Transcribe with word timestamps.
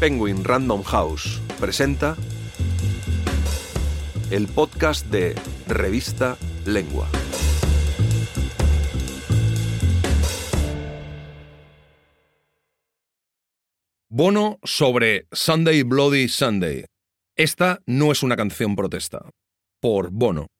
Penguin 0.00 0.44
Random 0.44 0.82
House 0.82 1.40
presenta 1.58 2.16
el 4.30 4.48
podcast 4.48 5.06
de 5.06 5.34
Revista 5.66 6.36
Lengua. 6.66 7.08
Bono 14.10 14.58
sobre 14.62 15.26
Sunday 15.32 15.82
Bloody 15.82 16.28
Sunday. 16.28 16.84
Esta 17.36 17.80
no 17.86 18.12
es 18.12 18.22
una 18.22 18.36
canción 18.36 18.76
protesta. 18.76 19.28
Por 19.80 20.10
Bono. 20.10 20.53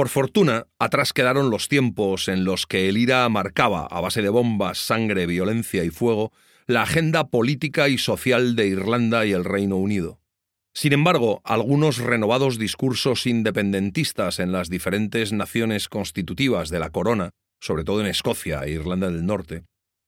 Por 0.00 0.08
fortuna, 0.08 0.66
atrás 0.78 1.12
quedaron 1.12 1.50
los 1.50 1.68
tiempos 1.68 2.28
en 2.28 2.42
los 2.42 2.66
que 2.66 2.88
el 2.88 2.96
IRA 2.96 3.28
marcaba, 3.28 3.84
a 3.84 4.00
base 4.00 4.22
de 4.22 4.30
bombas, 4.30 4.78
sangre, 4.78 5.26
violencia 5.26 5.84
y 5.84 5.90
fuego, 5.90 6.32
la 6.66 6.84
agenda 6.84 7.28
política 7.28 7.86
y 7.90 7.98
social 7.98 8.56
de 8.56 8.66
Irlanda 8.66 9.26
y 9.26 9.32
el 9.32 9.44
Reino 9.44 9.76
Unido. 9.76 10.18
Sin 10.72 10.94
embargo, 10.94 11.42
algunos 11.44 11.98
renovados 11.98 12.58
discursos 12.58 13.26
independentistas 13.26 14.38
en 14.38 14.52
las 14.52 14.70
diferentes 14.70 15.34
naciones 15.34 15.90
constitutivas 15.90 16.70
de 16.70 16.78
la 16.78 16.88
corona, 16.88 17.32
sobre 17.60 17.84
todo 17.84 18.00
en 18.00 18.06
Escocia 18.06 18.62
e 18.62 18.70
Irlanda 18.70 19.10
del 19.10 19.26
Norte, 19.26 19.64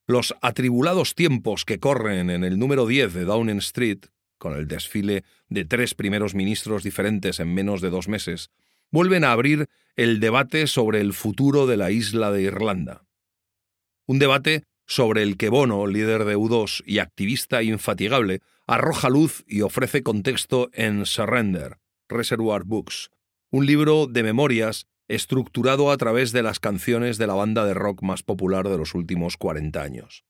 los 0.07 0.35
atribulados 0.41 1.15
tiempos 1.15 1.67
que 1.67 1.81
corren 1.81 2.31
en 2.31 2.45
el 2.45 2.59
número 2.59 2.87
10 2.87 3.13
de 3.13 3.25
Downing 3.27 3.59
Street, 3.59 4.07
con 4.39 4.55
el 4.55 4.69
desfile 4.69 5.23
de 5.51 5.67
tres 5.67 5.93
primeros 5.93 6.35
ministros 6.35 6.83
diferentes 6.83 7.41
en 7.41 7.53
menos 7.53 7.83
de 7.83 7.91
dos 7.91 8.09
meses, 8.09 8.49
vuelven 8.93 9.25
a 9.25 9.33
abrir 9.33 9.69
el 9.97 10.21
debate 10.21 10.67
sobre 10.67 11.01
el 11.01 11.13
futuro 11.13 11.67
de 11.67 11.77
la 11.77 11.91
isla 11.91 12.31
de 12.33 12.43
Irlanda. 12.43 13.05
Un 14.07 14.19
debate 14.19 14.65
sobre 14.87 15.23
el 15.23 15.37
que 15.37 15.51
Bono, 15.51 15.87
líder 15.87 16.25
de 16.25 16.37
U2 16.37 16.83
y 16.87 16.99
activista 16.99 17.63
infatigable, 17.63 18.41
arroja 18.67 19.11
luz 19.11 19.45
y 19.47 19.61
ofrece 19.61 20.03
contexto 20.03 20.71
en 20.73 21.05
Surrender, 21.05 21.79
Reservoir 22.09 22.65
Books, 22.65 23.11
un 23.51 23.67
libro 23.67 24.07
de 24.07 24.23
memorias 24.23 24.87
estructurado 25.09 25.91
a 25.91 25.97
través 25.99 26.33
de 26.33 26.43
las 26.43 26.59
canciones 26.59 27.19
de 27.19 27.27
la 27.27 27.35
banda 27.35 27.67
de 27.67 27.75
rock 27.75 28.03
más 28.03 28.23
popular 28.23 28.69
de 28.69 28.79
los 28.79 28.95
últimos 28.95 29.37
40 29.37 29.83
años. 29.83 30.25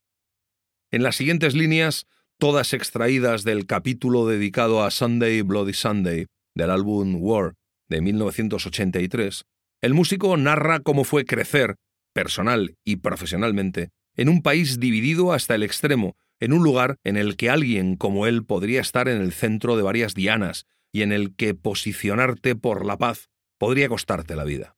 En 0.90 1.04
las 1.04 1.16
siguientes 1.16 1.54
líneas, 1.54 2.06
todas 2.38 2.72
extraídas 2.72 3.44
del 3.44 3.66
capítulo 3.66 4.26
dedicado 4.26 4.82
a 4.82 4.90
Sunday 4.90 5.42
Bloody 5.42 5.72
Sunday 5.72 6.26
del 6.54 6.70
álbum 6.70 7.16
War 7.20 7.54
de 7.88 8.00
1983, 8.00 9.44
el 9.82 9.94
músico 9.94 10.36
narra 10.36 10.80
cómo 10.80 11.02
fue 11.02 11.24
crecer, 11.24 11.76
personal 12.14 12.76
y 12.84 12.96
profesionalmente, 12.96 13.90
en 14.16 14.28
un 14.28 14.40
país 14.40 14.78
dividido 14.78 15.32
hasta 15.32 15.56
el 15.56 15.64
extremo, 15.64 16.16
en 16.38 16.52
un 16.52 16.62
lugar 16.62 16.96
en 17.02 17.16
el 17.16 17.36
que 17.36 17.50
alguien 17.50 17.96
como 17.96 18.26
él 18.26 18.44
podría 18.44 18.80
estar 18.80 19.08
en 19.08 19.20
el 19.20 19.32
centro 19.32 19.76
de 19.76 19.82
varias 19.82 20.14
dianas 20.14 20.66
y 20.92 21.02
en 21.02 21.10
el 21.10 21.34
que 21.34 21.54
posicionarte 21.54 22.54
por 22.54 22.86
la 22.86 22.96
paz 22.96 23.28
podría 23.58 23.88
costarte 23.88 24.36
la 24.36 24.44
vida. 24.44 24.76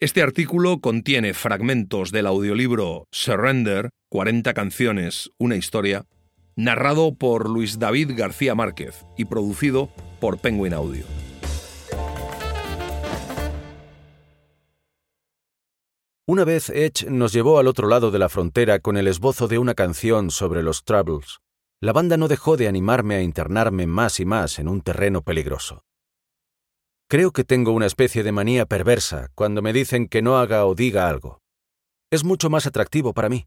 Este 0.00 0.20
artículo 0.20 0.80
contiene 0.80 1.32
fragmentos 1.32 2.12
del 2.12 2.26
audiolibro 2.26 3.06
Surrender, 3.10 3.88
40 4.10 4.52
canciones, 4.52 5.30
una 5.38 5.56
historia, 5.56 6.04
narrado 6.56 7.14
por 7.14 7.48
Luis 7.48 7.78
David 7.78 8.12
García 8.14 8.54
Márquez 8.54 9.06
y 9.16 9.24
producido 9.24 9.90
por 10.20 10.38
Penguin 10.38 10.74
Audio. 10.74 11.06
Una 16.28 16.44
vez 16.44 16.70
Edge 16.70 17.08
nos 17.08 17.32
llevó 17.32 17.60
al 17.60 17.68
otro 17.68 17.86
lado 17.86 18.10
de 18.10 18.18
la 18.18 18.28
frontera 18.28 18.80
con 18.80 18.96
el 18.96 19.06
esbozo 19.06 19.46
de 19.46 19.58
una 19.58 19.74
canción 19.74 20.32
sobre 20.32 20.64
los 20.64 20.82
Troubles. 20.82 21.38
La 21.80 21.92
banda 21.92 22.16
no 22.16 22.26
dejó 22.26 22.56
de 22.56 22.66
animarme 22.66 23.14
a 23.14 23.22
internarme 23.22 23.86
más 23.86 24.18
y 24.18 24.24
más 24.24 24.58
en 24.58 24.66
un 24.66 24.80
terreno 24.80 25.22
peligroso. 25.22 25.84
Creo 27.08 27.30
que 27.30 27.44
tengo 27.44 27.70
una 27.70 27.86
especie 27.86 28.24
de 28.24 28.32
manía 28.32 28.66
perversa 28.66 29.28
cuando 29.36 29.62
me 29.62 29.72
dicen 29.72 30.08
que 30.08 30.20
no 30.20 30.36
haga 30.36 30.66
o 30.66 30.74
diga 30.74 31.08
algo. 31.08 31.38
Es 32.10 32.24
mucho 32.24 32.50
más 32.50 32.66
atractivo 32.66 33.14
para 33.14 33.28
mí. 33.28 33.46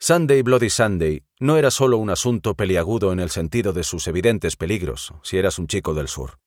Sunday 0.00 0.42
Bloody 0.42 0.70
Sunday 0.70 1.22
no 1.38 1.56
era 1.56 1.70
solo 1.70 1.98
un 1.98 2.10
asunto 2.10 2.56
peliagudo 2.56 3.12
en 3.12 3.20
el 3.20 3.30
sentido 3.30 3.72
de 3.72 3.84
sus 3.84 4.08
evidentes 4.08 4.56
peligros, 4.56 5.14
si 5.22 5.38
eras 5.38 5.60
un 5.60 5.68
chico 5.68 5.94
del 5.94 6.08
sur. 6.08 6.40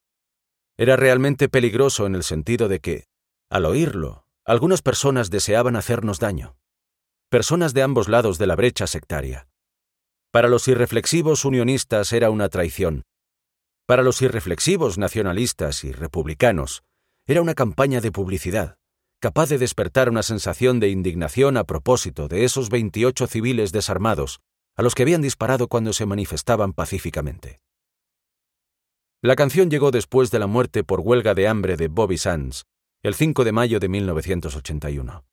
Era 0.76 0.98
realmente 0.98 1.48
peligroso 1.48 2.08
en 2.08 2.16
el 2.16 2.24
sentido 2.24 2.68
de 2.68 2.82
que, 2.82 3.06
al 3.50 3.66
oírlo, 3.66 4.23
algunas 4.46 4.82
personas 4.82 5.30
deseaban 5.30 5.78
hacernos 5.78 6.20
daño. 6.20 6.58
Personas 7.30 7.74
de 7.74 7.82
ambos 7.82 8.10
lados 8.10 8.38
de 8.38 8.48
la 8.48 8.56
brecha 8.56 8.88
sectaria. 8.88 9.48
Para 10.32 10.50
los 10.50 10.68
irreflexivos 10.68 11.46
unionistas 11.46 12.12
era 12.12 12.30
una 12.30 12.50
traición. 12.50 13.04
Para 13.86 14.04
los 14.04 14.22
irreflexivos 14.22 14.98
nacionalistas 14.98 15.84
y 15.84 15.94
republicanos 15.94 16.84
era 17.26 17.42
una 17.42 17.54
campaña 17.54 18.02
de 18.02 18.12
publicidad, 18.12 18.76
capaz 19.22 19.48
de 19.48 19.58
despertar 19.58 20.10
una 20.10 20.24
sensación 20.24 20.82
de 20.82 20.90
indignación 20.90 21.56
a 21.56 21.64
propósito 21.64 22.28
de 22.28 22.44
esos 22.44 22.70
28 22.70 23.28
civiles 23.28 23.72
desarmados 23.72 24.42
a 24.76 24.82
los 24.82 24.94
que 24.94 25.04
habían 25.04 25.22
disparado 25.22 25.70
cuando 25.70 25.94
se 25.94 26.06
manifestaban 26.06 26.74
pacíficamente. 26.74 27.62
La 29.22 29.38
canción 29.38 29.70
llegó 29.70 29.92
después 29.92 30.32
de 30.32 30.40
la 30.40 30.48
muerte 30.48 30.84
por 30.84 31.00
huelga 31.00 31.34
de 31.34 31.48
hambre 31.48 31.78
de 31.78 31.88
Bobby 31.88 32.18
Sands, 32.18 32.66
el 33.04 33.16
5 33.16 33.44
de 33.44 33.52
mayo 33.52 33.82
de 33.82 33.90
1981. 33.90 35.26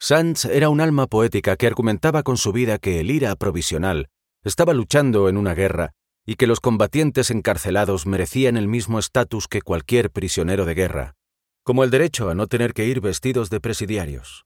Sands 0.00 0.44
era 0.44 0.68
un 0.70 0.80
alma 0.80 1.06
poética 1.06 1.56
que 1.56 1.68
argumentaba 1.68 2.24
con 2.24 2.36
su 2.36 2.50
vida 2.50 2.78
que 2.78 2.98
el 2.98 3.12
IRA 3.12 3.36
provisional 3.36 4.08
estaba 4.42 4.74
luchando 4.74 5.28
en 5.28 5.36
una 5.36 5.54
guerra 5.54 5.92
y 6.26 6.34
que 6.34 6.48
los 6.48 6.58
combatientes 6.58 7.30
encarcelados 7.30 8.06
merecían 8.06 8.56
el 8.56 8.66
mismo 8.66 8.98
estatus 8.98 9.46
que 9.46 9.62
cualquier 9.62 10.10
prisionero 10.10 10.64
de 10.64 10.74
guerra, 10.74 11.14
como 11.62 11.84
el 11.84 11.90
derecho 11.90 12.28
a 12.28 12.34
no 12.34 12.48
tener 12.48 12.74
que 12.74 12.86
ir 12.86 13.00
vestidos 13.00 13.50
de 13.50 13.60
presidiarios. 13.60 14.44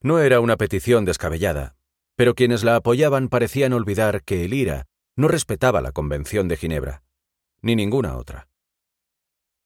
No 0.00 0.20
era 0.20 0.40
una 0.40 0.56
petición 0.56 1.04
descabellada, 1.04 1.76
pero 2.16 2.34
quienes 2.34 2.64
la 2.64 2.76
apoyaban 2.76 3.28
parecían 3.28 3.74
olvidar 3.74 4.24
que 4.24 4.46
el 4.46 4.54
IRA 4.54 4.86
no 5.16 5.28
respetaba 5.28 5.82
la 5.82 5.92
Convención 5.92 6.48
de 6.48 6.56
Ginebra, 6.56 7.02
ni 7.60 7.76
ninguna 7.76 8.16
otra. 8.16 8.49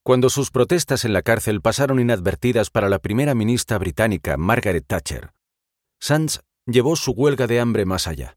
Cuando 0.06 0.28
sus 0.28 0.50
protestas 0.50 1.06
en 1.06 1.14
la 1.14 1.22
cárcel 1.22 1.62
pasaron 1.62 1.98
inadvertidas 1.98 2.68
para 2.68 2.90
la 2.90 2.98
primera 2.98 3.34
ministra 3.34 3.78
británica 3.78 4.36
Margaret 4.36 4.84
Thatcher, 4.86 5.32
Sands 5.98 6.42
llevó 6.66 6.94
su 6.96 7.12
huelga 7.12 7.46
de 7.46 7.58
hambre 7.58 7.86
más 7.86 8.06
allá. 8.06 8.36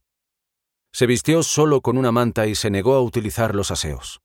Se 0.94 1.08
vistió 1.08 1.44
solo 1.44 1.82
con 1.82 1.98
una 1.98 2.14
manta 2.14 2.48
y 2.48 2.56
se 2.56 2.70
negó 2.70 2.94
a 2.94 3.02
utilizar 3.02 3.54
los 3.54 3.72
aseos. 3.72 4.22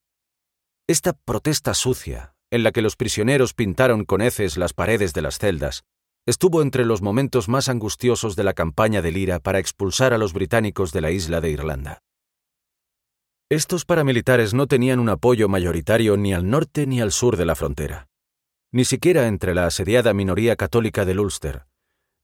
Esta 0.86 1.14
protesta 1.14 1.75
sucia, 1.75 2.36
en 2.52 2.62
la 2.62 2.70
que 2.70 2.81
los 2.81 2.94
prisioneros 2.94 3.54
pintaron 3.54 4.04
con 4.04 4.22
heces 4.22 4.56
las 4.56 4.72
paredes 4.72 5.12
de 5.12 5.22
las 5.22 5.38
celdas, 5.38 5.82
estuvo 6.26 6.62
entre 6.62 6.84
los 6.84 7.02
momentos 7.02 7.48
más 7.48 7.69
angustiosos 7.69 8.36
de 8.36 8.44
la 8.44 8.52
campaña 8.52 9.02
de 9.02 9.10
Lira 9.10 9.41
para 9.41 9.58
expulsar 9.58 10.12
a 10.12 10.19
los 10.19 10.32
británicos 10.32 10.92
de 10.92 11.00
la 11.00 11.10
isla 11.10 11.41
de 11.41 11.50
Irlanda. 11.50 12.02
Estos 13.52 13.84
paramilitares 13.84 14.54
no 14.54 14.66
tenían 14.66 14.98
un 14.98 15.10
apoyo 15.10 15.46
mayoritario 15.46 16.16
ni 16.16 16.32
al 16.32 16.48
norte 16.48 16.86
ni 16.86 17.02
al 17.02 17.12
sur 17.12 17.36
de 17.36 17.44
la 17.44 17.54
frontera, 17.54 18.08
ni 18.72 18.86
siquiera 18.86 19.26
entre 19.26 19.54
la 19.54 19.66
asediada 19.66 20.14
minoría 20.14 20.56
católica 20.56 21.04
del 21.04 21.20
Ulster, 21.20 21.66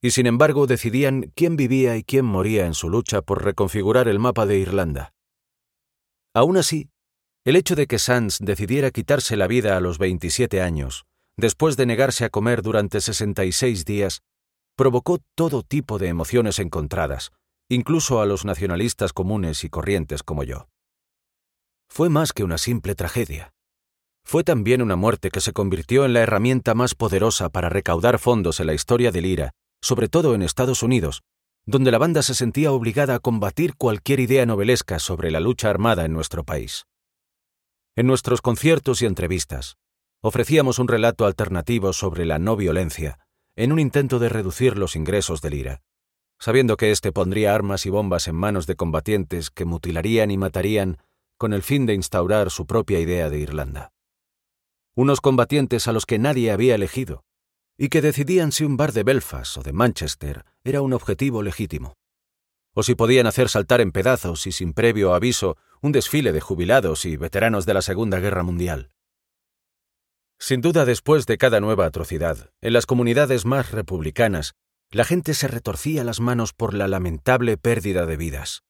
y 0.00 0.12
sin 0.12 0.26
embargo 0.26 0.66
decidían 0.66 1.30
quién 1.36 1.56
vivía 1.56 1.98
y 1.98 2.02
quién 2.02 2.24
moría 2.24 2.64
en 2.64 2.72
su 2.72 2.88
lucha 2.88 3.20
por 3.20 3.44
reconfigurar 3.44 4.08
el 4.08 4.18
mapa 4.18 4.46
de 4.46 4.58
Irlanda. 4.58 5.12
Aún 6.32 6.56
así, 6.56 6.88
el 7.44 7.56
hecho 7.56 7.76
de 7.76 7.86
que 7.86 7.98
Sands 7.98 8.38
decidiera 8.40 8.90
quitarse 8.90 9.36
la 9.36 9.48
vida 9.48 9.76
a 9.76 9.80
los 9.80 9.98
27 9.98 10.62
años, 10.62 11.04
después 11.36 11.76
de 11.76 11.84
negarse 11.84 12.24
a 12.24 12.30
comer 12.30 12.62
durante 12.62 13.02
66 13.02 13.84
días, 13.84 14.22
provocó 14.76 15.18
todo 15.34 15.62
tipo 15.62 15.98
de 15.98 16.08
emociones 16.08 16.58
encontradas, 16.58 17.32
incluso 17.68 18.22
a 18.22 18.24
los 18.24 18.46
nacionalistas 18.46 19.12
comunes 19.12 19.62
y 19.62 19.68
corrientes 19.68 20.22
como 20.22 20.42
yo 20.42 20.70
fue 21.88 22.08
más 22.08 22.32
que 22.32 22.44
una 22.44 22.58
simple 22.58 22.94
tragedia. 22.94 23.52
Fue 24.24 24.44
también 24.44 24.82
una 24.82 24.94
muerte 24.94 25.30
que 25.30 25.40
se 25.40 25.52
convirtió 25.52 26.04
en 26.04 26.12
la 26.12 26.20
herramienta 26.20 26.74
más 26.74 26.94
poderosa 26.94 27.48
para 27.48 27.70
recaudar 27.70 28.18
fondos 28.18 28.60
en 28.60 28.66
la 28.66 28.74
historia 28.74 29.10
del 29.10 29.26
IRA, 29.26 29.52
sobre 29.80 30.08
todo 30.08 30.34
en 30.34 30.42
Estados 30.42 30.82
Unidos, 30.82 31.22
donde 31.64 31.90
la 31.90 31.98
banda 31.98 32.22
se 32.22 32.34
sentía 32.34 32.72
obligada 32.72 33.14
a 33.14 33.18
combatir 33.20 33.74
cualquier 33.76 34.20
idea 34.20 34.46
novelesca 34.46 34.98
sobre 34.98 35.30
la 35.30 35.40
lucha 35.40 35.70
armada 35.70 36.04
en 36.04 36.12
nuestro 36.12 36.44
país. 36.44 36.86
En 37.96 38.06
nuestros 38.06 38.42
conciertos 38.42 39.02
y 39.02 39.06
entrevistas, 39.06 39.76
ofrecíamos 40.20 40.78
un 40.78 40.88
relato 40.88 41.26
alternativo 41.26 41.92
sobre 41.92 42.26
la 42.26 42.38
no 42.38 42.56
violencia, 42.56 43.18
en 43.56 43.72
un 43.72 43.80
intento 43.80 44.18
de 44.18 44.28
reducir 44.28 44.78
los 44.78 44.94
ingresos 44.94 45.40
del 45.42 45.54
IRA, 45.54 45.82
sabiendo 46.38 46.76
que 46.76 46.90
éste 46.90 47.12
pondría 47.12 47.54
armas 47.54 47.86
y 47.86 47.90
bombas 47.90 48.28
en 48.28 48.36
manos 48.36 48.66
de 48.66 48.76
combatientes 48.76 49.50
que 49.50 49.64
mutilarían 49.64 50.30
y 50.30 50.38
matarían 50.38 50.98
con 51.38 51.52
el 51.52 51.62
fin 51.62 51.86
de 51.86 51.94
instaurar 51.94 52.50
su 52.50 52.66
propia 52.66 53.00
idea 53.00 53.30
de 53.30 53.38
Irlanda. 53.38 53.92
Unos 54.94 55.20
combatientes 55.20 55.88
a 55.88 55.92
los 55.92 56.04
que 56.04 56.18
nadie 56.18 56.50
había 56.50 56.74
elegido, 56.74 57.24
y 57.78 57.88
que 57.88 58.02
decidían 58.02 58.50
si 58.52 58.64
un 58.64 58.76
bar 58.76 58.92
de 58.92 59.04
Belfast 59.04 59.56
o 59.56 59.62
de 59.62 59.72
Manchester 59.72 60.44
era 60.64 60.82
un 60.82 60.92
objetivo 60.92 61.42
legítimo, 61.42 61.94
o 62.74 62.82
si 62.82 62.94
podían 62.94 63.26
hacer 63.26 63.48
saltar 63.48 63.80
en 63.80 63.92
pedazos 63.92 64.46
y 64.46 64.52
sin 64.52 64.72
previo 64.72 65.14
aviso 65.14 65.56
un 65.80 65.92
desfile 65.92 66.32
de 66.32 66.40
jubilados 66.40 67.04
y 67.04 67.16
veteranos 67.16 67.66
de 67.66 67.74
la 67.74 67.82
Segunda 67.82 68.18
Guerra 68.18 68.42
Mundial. 68.42 68.90
Sin 70.40 70.60
duda, 70.60 70.84
después 70.84 71.26
de 71.26 71.38
cada 71.38 71.60
nueva 71.60 71.86
atrocidad, 71.86 72.50
en 72.60 72.72
las 72.72 72.86
comunidades 72.86 73.44
más 73.44 73.72
republicanas, 73.72 74.54
la 74.90 75.04
gente 75.04 75.34
se 75.34 75.48
retorcía 75.48 76.04
las 76.04 76.20
manos 76.20 76.52
por 76.52 76.74
la 76.74 76.88
lamentable 76.88 77.56
pérdida 77.56 78.06
de 78.06 78.16
vidas. 78.16 78.62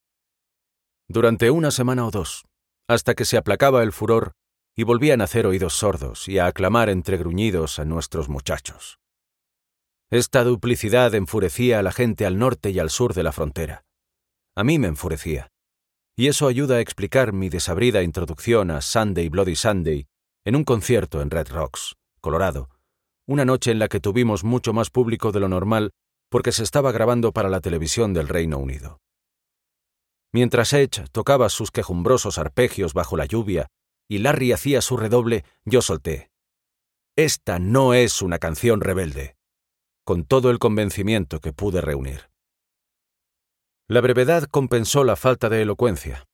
Durante 1.06 1.50
una 1.50 1.71
semana 1.71 2.06
o 2.06 2.11
dos, 2.11 2.44
hasta 2.88 3.14
que 3.14 3.25
se 3.25 3.37
aplacaba 3.37 3.82
el 3.82 3.93
furor 3.93 4.32
y 4.75 4.85
volvían 4.85 5.20
a 5.20 5.25
hacer 5.25 5.46
oídos 5.46 5.75
sordos 5.75 6.26
y 6.29 6.38
a 6.38 6.46
aclamar 6.46 6.88
entre 6.88 7.19
gruñidos 7.19 7.79
a 7.79 7.85
nuestros 7.85 8.29
muchachos. 8.29 8.99
Esta 10.11 10.43
duplicidad 10.43 11.14
enfurecía 11.14 11.79
a 11.79 11.82
la 11.82 11.93
gente 11.93 12.25
al 12.25 12.38
norte 12.38 12.70
y 12.70 12.79
al 12.79 12.88
sur 12.88 13.12
de 13.12 13.23
la 13.23 13.32
frontera. 13.32 13.85
A 14.56 14.64
mí 14.64 14.79
me 14.79 14.88
enfurecía. 14.88 15.50
Y 16.17 16.29
eso 16.29 16.49
ayuda 16.49 16.76
a 16.76 16.81
explicar 16.81 17.32
mi 17.32 17.49
desabrida 17.50 18.02
introducción 18.02 18.70
a 18.70 18.81
Sunday 18.81 19.29
Bloody 19.29 19.55
Sunday 19.55 20.06
en 20.44 20.56
un 20.56 20.64
concierto 20.64 21.20
en 21.20 21.31
Red 21.31 21.49
Rocks, 21.50 21.96
Colorado, 22.20 22.70
una 23.26 23.44
noche 23.44 23.70
en 23.70 23.79
la 23.79 23.88
que 23.88 24.00
tuvimos 24.00 24.44
mucho 24.44 24.73
más 24.73 24.88
público 24.88 25.31
de 25.31 25.40
lo 25.40 25.49
normal 25.49 25.90
porque 26.31 26.52
se 26.52 26.62
estaba 26.62 26.90
grabando 26.93 27.32
para 27.32 27.50
la 27.50 27.61
televisión 27.61 28.14
del 28.14 28.29
Reino 28.29 28.58
Unido. 28.58 29.00
Mientras 30.32 30.72
Edge 30.72 31.04
tocaba 31.10 31.48
sus 31.48 31.70
quejumbrosos 31.70 32.38
arpegios 32.38 32.94
bajo 32.94 33.16
la 33.16 33.25
lluvia 33.26 33.69
y 34.08 34.19
Larry 34.19 34.52
hacía 34.52 34.80
su 34.80 34.96
redoble, 34.96 35.44
yo 35.64 35.82
solté. 35.82 36.30
Esta 37.16 37.58
no 37.58 37.94
es 37.94 38.22
una 38.22 38.38
canción 38.38 38.80
rebelde, 38.80 39.36
con 40.04 40.25
todo 40.25 40.50
el 40.50 40.58
convencimiento 40.58 41.40
que 41.40 41.52
pude 41.52 41.80
reunir. 41.80 42.30
La 43.88 44.00
brevedad 44.00 44.44
compensó 44.44 45.04
la 45.04 45.16
falta 45.16 45.48
de 45.48 45.62
elocuencia. 45.62 46.25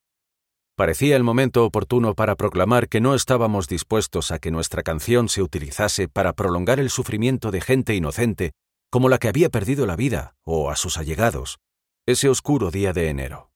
Parecía 0.77 1.15
el 1.17 1.23
momento 1.23 1.65
oportuno 1.65 2.15
para 2.15 2.35
proclamar 2.35 2.89
que 2.89 3.01
no 3.01 3.15
estábamos 3.15 3.69
dispuestos 3.69 4.33
a 4.33 4.41
que 4.41 4.51
nuestra 4.51 4.83
canción 4.83 5.29
se 5.29 5.41
utilizase 5.41 6.09
para 6.09 6.33
prolongar 6.33 6.81
el 6.81 6.91
sufrimiento 6.91 7.53
de 7.53 7.61
gente 7.61 7.95
inocente 7.95 8.53
como 8.91 9.09
la 9.09 9.19
que 9.19 9.27
había 9.27 9.49
perdido 9.49 9.87
la 9.87 9.97
vida, 9.97 10.37
o 10.45 10.71
a 10.71 10.77
sus 10.77 10.99
allegados, 10.99 11.59
ese 12.07 12.29
oscuro 12.29 12.71
día 12.71 12.93
de 12.93 13.09
enero. 13.09 13.54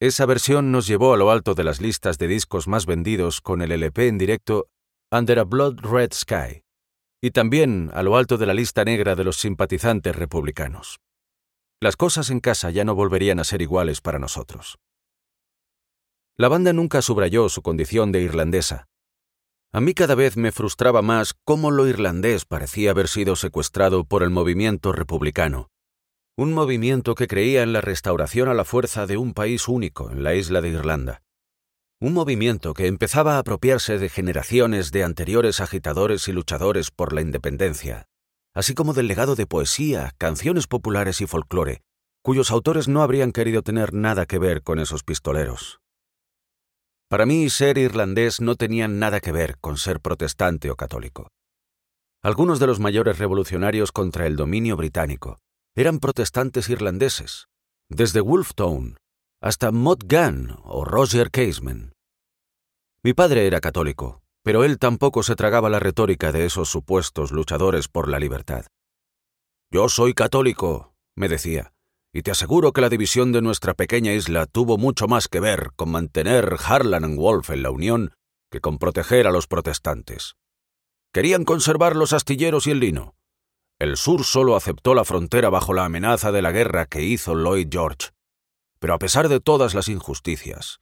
Esa 0.00 0.24
versión 0.24 0.72
nos 0.72 0.86
llevó 0.86 1.12
a 1.12 1.18
lo 1.18 1.30
alto 1.30 1.54
de 1.54 1.62
las 1.62 1.82
listas 1.82 2.16
de 2.16 2.26
discos 2.26 2.66
más 2.66 2.86
vendidos 2.86 3.42
con 3.42 3.60
el 3.60 3.70
LP 3.70 4.08
en 4.08 4.16
directo 4.16 4.70
Under 5.12 5.40
a 5.40 5.44
Blood 5.44 5.80
Red 5.80 6.14
Sky, 6.14 6.62
y 7.20 7.32
también 7.32 7.90
a 7.92 8.02
lo 8.02 8.16
alto 8.16 8.38
de 8.38 8.46
la 8.46 8.54
lista 8.54 8.82
negra 8.82 9.14
de 9.14 9.24
los 9.24 9.36
simpatizantes 9.36 10.16
republicanos. 10.16 11.00
Las 11.82 11.96
cosas 11.96 12.30
en 12.30 12.40
casa 12.40 12.70
ya 12.70 12.82
no 12.82 12.94
volverían 12.94 13.40
a 13.40 13.44
ser 13.44 13.60
iguales 13.60 14.00
para 14.00 14.18
nosotros. 14.18 14.78
La 16.38 16.48
banda 16.48 16.72
nunca 16.72 17.02
subrayó 17.02 17.50
su 17.50 17.60
condición 17.60 18.10
de 18.10 18.22
irlandesa. 18.22 18.86
A 19.70 19.82
mí 19.82 19.92
cada 19.92 20.14
vez 20.14 20.38
me 20.38 20.50
frustraba 20.50 21.02
más 21.02 21.34
cómo 21.44 21.70
lo 21.70 21.86
irlandés 21.86 22.46
parecía 22.46 22.92
haber 22.92 23.06
sido 23.06 23.36
secuestrado 23.36 24.04
por 24.04 24.22
el 24.22 24.30
movimiento 24.30 24.92
republicano, 24.92 25.68
un 26.36 26.52
movimiento 26.52 27.14
que 27.14 27.26
creía 27.26 27.62
en 27.62 27.72
la 27.72 27.80
restauración 27.80 28.48
a 28.48 28.54
la 28.54 28.64
fuerza 28.64 29.06
de 29.06 29.16
un 29.16 29.34
país 29.34 29.68
único 29.68 30.10
en 30.10 30.22
la 30.22 30.34
isla 30.34 30.60
de 30.60 30.70
Irlanda. 30.70 31.22
Un 32.00 32.14
movimiento 32.14 32.72
que 32.72 32.86
empezaba 32.86 33.36
a 33.36 33.40
apropiarse 33.40 33.98
de 33.98 34.08
generaciones 34.08 34.90
de 34.90 35.04
anteriores 35.04 35.60
agitadores 35.60 36.28
y 36.28 36.32
luchadores 36.32 36.90
por 36.90 37.12
la 37.12 37.20
independencia, 37.20 38.06
así 38.54 38.74
como 38.74 38.94
del 38.94 39.06
legado 39.06 39.36
de 39.36 39.46
poesía, 39.46 40.14
canciones 40.16 40.66
populares 40.66 41.20
y 41.20 41.26
folclore, 41.26 41.82
cuyos 42.22 42.50
autores 42.50 42.88
no 42.88 43.02
habrían 43.02 43.32
querido 43.32 43.62
tener 43.62 43.92
nada 43.92 44.24
que 44.24 44.38
ver 44.38 44.62
con 44.62 44.78
esos 44.78 45.02
pistoleros. 45.02 45.80
Para 47.08 47.26
mí, 47.26 47.50
ser 47.50 47.76
irlandés 47.76 48.40
no 48.40 48.54
tenía 48.54 48.88
nada 48.88 49.20
que 49.20 49.32
ver 49.32 49.58
con 49.58 49.76
ser 49.76 50.00
protestante 50.00 50.70
o 50.70 50.76
católico. 50.76 51.28
Algunos 52.22 52.60
de 52.60 52.66
los 52.66 52.78
mayores 52.78 53.18
revolucionarios 53.18 53.92
contra 53.92 54.26
el 54.26 54.36
dominio 54.36 54.76
británico, 54.76 55.38
eran 55.80 55.98
protestantes 55.98 56.68
irlandeses, 56.68 57.46
desde 57.88 58.20
Wolftown 58.20 58.96
hasta 59.42 59.72
Mott 59.72 60.04
Gunn 60.04 60.56
o 60.64 60.84
Roger 60.84 61.30
Caseman. 61.30 61.92
Mi 63.02 63.14
padre 63.14 63.46
era 63.46 63.60
católico, 63.60 64.20
pero 64.44 64.64
él 64.64 64.78
tampoco 64.78 65.22
se 65.22 65.34
tragaba 65.34 65.70
la 65.70 65.80
retórica 65.80 66.32
de 66.32 66.44
esos 66.44 66.68
supuestos 66.68 67.32
luchadores 67.32 67.88
por 67.88 68.08
la 68.08 68.18
libertad. 68.18 68.66
Yo 69.72 69.88
soy 69.88 70.12
católico, 70.12 70.92
me 71.16 71.28
decía, 71.28 71.72
y 72.12 72.22
te 72.22 72.32
aseguro 72.32 72.72
que 72.72 72.82
la 72.82 72.90
división 72.90 73.32
de 73.32 73.40
nuestra 73.40 73.72
pequeña 73.72 74.12
isla 74.12 74.44
tuvo 74.46 74.76
mucho 74.76 75.08
más 75.08 75.28
que 75.28 75.40
ver 75.40 75.70
con 75.76 75.90
mantener 75.90 76.56
Harlan 76.62 77.10
y 77.10 77.16
Wolf 77.16 77.50
en 77.50 77.62
la 77.62 77.70
Unión 77.70 78.12
que 78.50 78.60
con 78.60 78.78
proteger 78.78 79.26
a 79.26 79.30
los 79.30 79.46
protestantes. 79.46 80.34
Querían 81.14 81.44
conservar 81.44 81.96
los 81.96 82.12
astilleros 82.12 82.66
y 82.66 82.72
el 82.72 82.80
lino, 82.80 83.14
el 83.80 83.96
sur 83.96 84.24
solo 84.24 84.56
aceptó 84.56 84.94
la 84.94 85.06
frontera 85.06 85.48
bajo 85.48 85.72
la 85.72 85.86
amenaza 85.86 86.30
de 86.32 86.42
la 86.42 86.52
guerra 86.52 86.84
que 86.84 87.00
hizo 87.00 87.34
Lloyd 87.34 87.68
George. 87.70 88.10
Pero 88.78 88.92
a 88.92 88.98
pesar 88.98 89.30
de 89.30 89.40
todas 89.40 89.74
las 89.74 89.88
injusticias, 89.88 90.80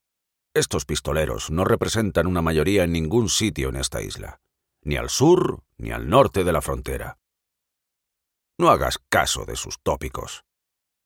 estos 0.52 0.84
pistoleros 0.84 1.50
no 1.52 1.64
representan 1.64 2.26
una 2.26 2.42
mayoría 2.42 2.82
en 2.82 2.92
ningún 2.92 3.28
sitio 3.28 3.68
en 3.68 3.76
esta 3.76 4.02
isla, 4.02 4.40
ni 4.82 4.96
al 4.96 5.10
sur 5.10 5.62
ni 5.76 5.92
al 5.92 6.08
norte 6.08 6.42
de 6.42 6.52
la 6.52 6.60
frontera. 6.60 7.18
No 8.58 8.68
hagas 8.68 8.98
caso 9.08 9.44
de 9.44 9.54
sus 9.54 9.78
tópicos. 9.80 10.42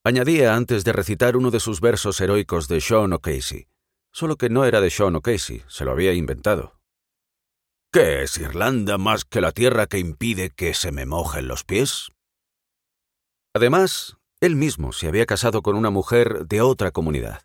Añadía 0.03 0.55
antes 0.55 0.85
de 0.85 0.93
recitar 0.95 1.37
uno 1.37 1.51
de 1.51 1.61
sus 1.61 1.83
versos 1.83 2.19
heroicos 2.23 2.69
de 2.69 2.81
Sean 2.81 3.13
O'Casey, 3.13 3.69
solo 4.11 4.37
que 4.37 4.49
no 4.49 4.65
era 4.65 4.81
de 4.81 4.89
Sean 4.89 5.15
O'Casey, 5.17 5.63
se 5.69 5.85
lo 5.85 5.93
había 5.93 6.15
inventado. 6.15 6.81
¿Qué 7.95 8.23
es 8.23 8.39
Irlanda 8.39 8.97
más 8.97 9.27
que 9.27 9.43
la 9.43 9.53
tierra 9.53 9.87
que 9.87 9.99
impide 9.99 10.49
que 10.49 10.73
se 10.73 10.93
me 10.93 11.05
mojen 11.05 11.47
los 11.47 11.63
pies? 11.63 12.09
Además, 13.55 14.17
él 14.41 14.57
mismo 14.57 14.95
se 14.95 15.09
había 15.09 15.27
casado 15.27 15.61
con 15.61 15.77
una 15.77 15.91
mujer 15.91 16.47
de 16.47 16.63
otra 16.63 16.91
comunidad. 16.91 17.43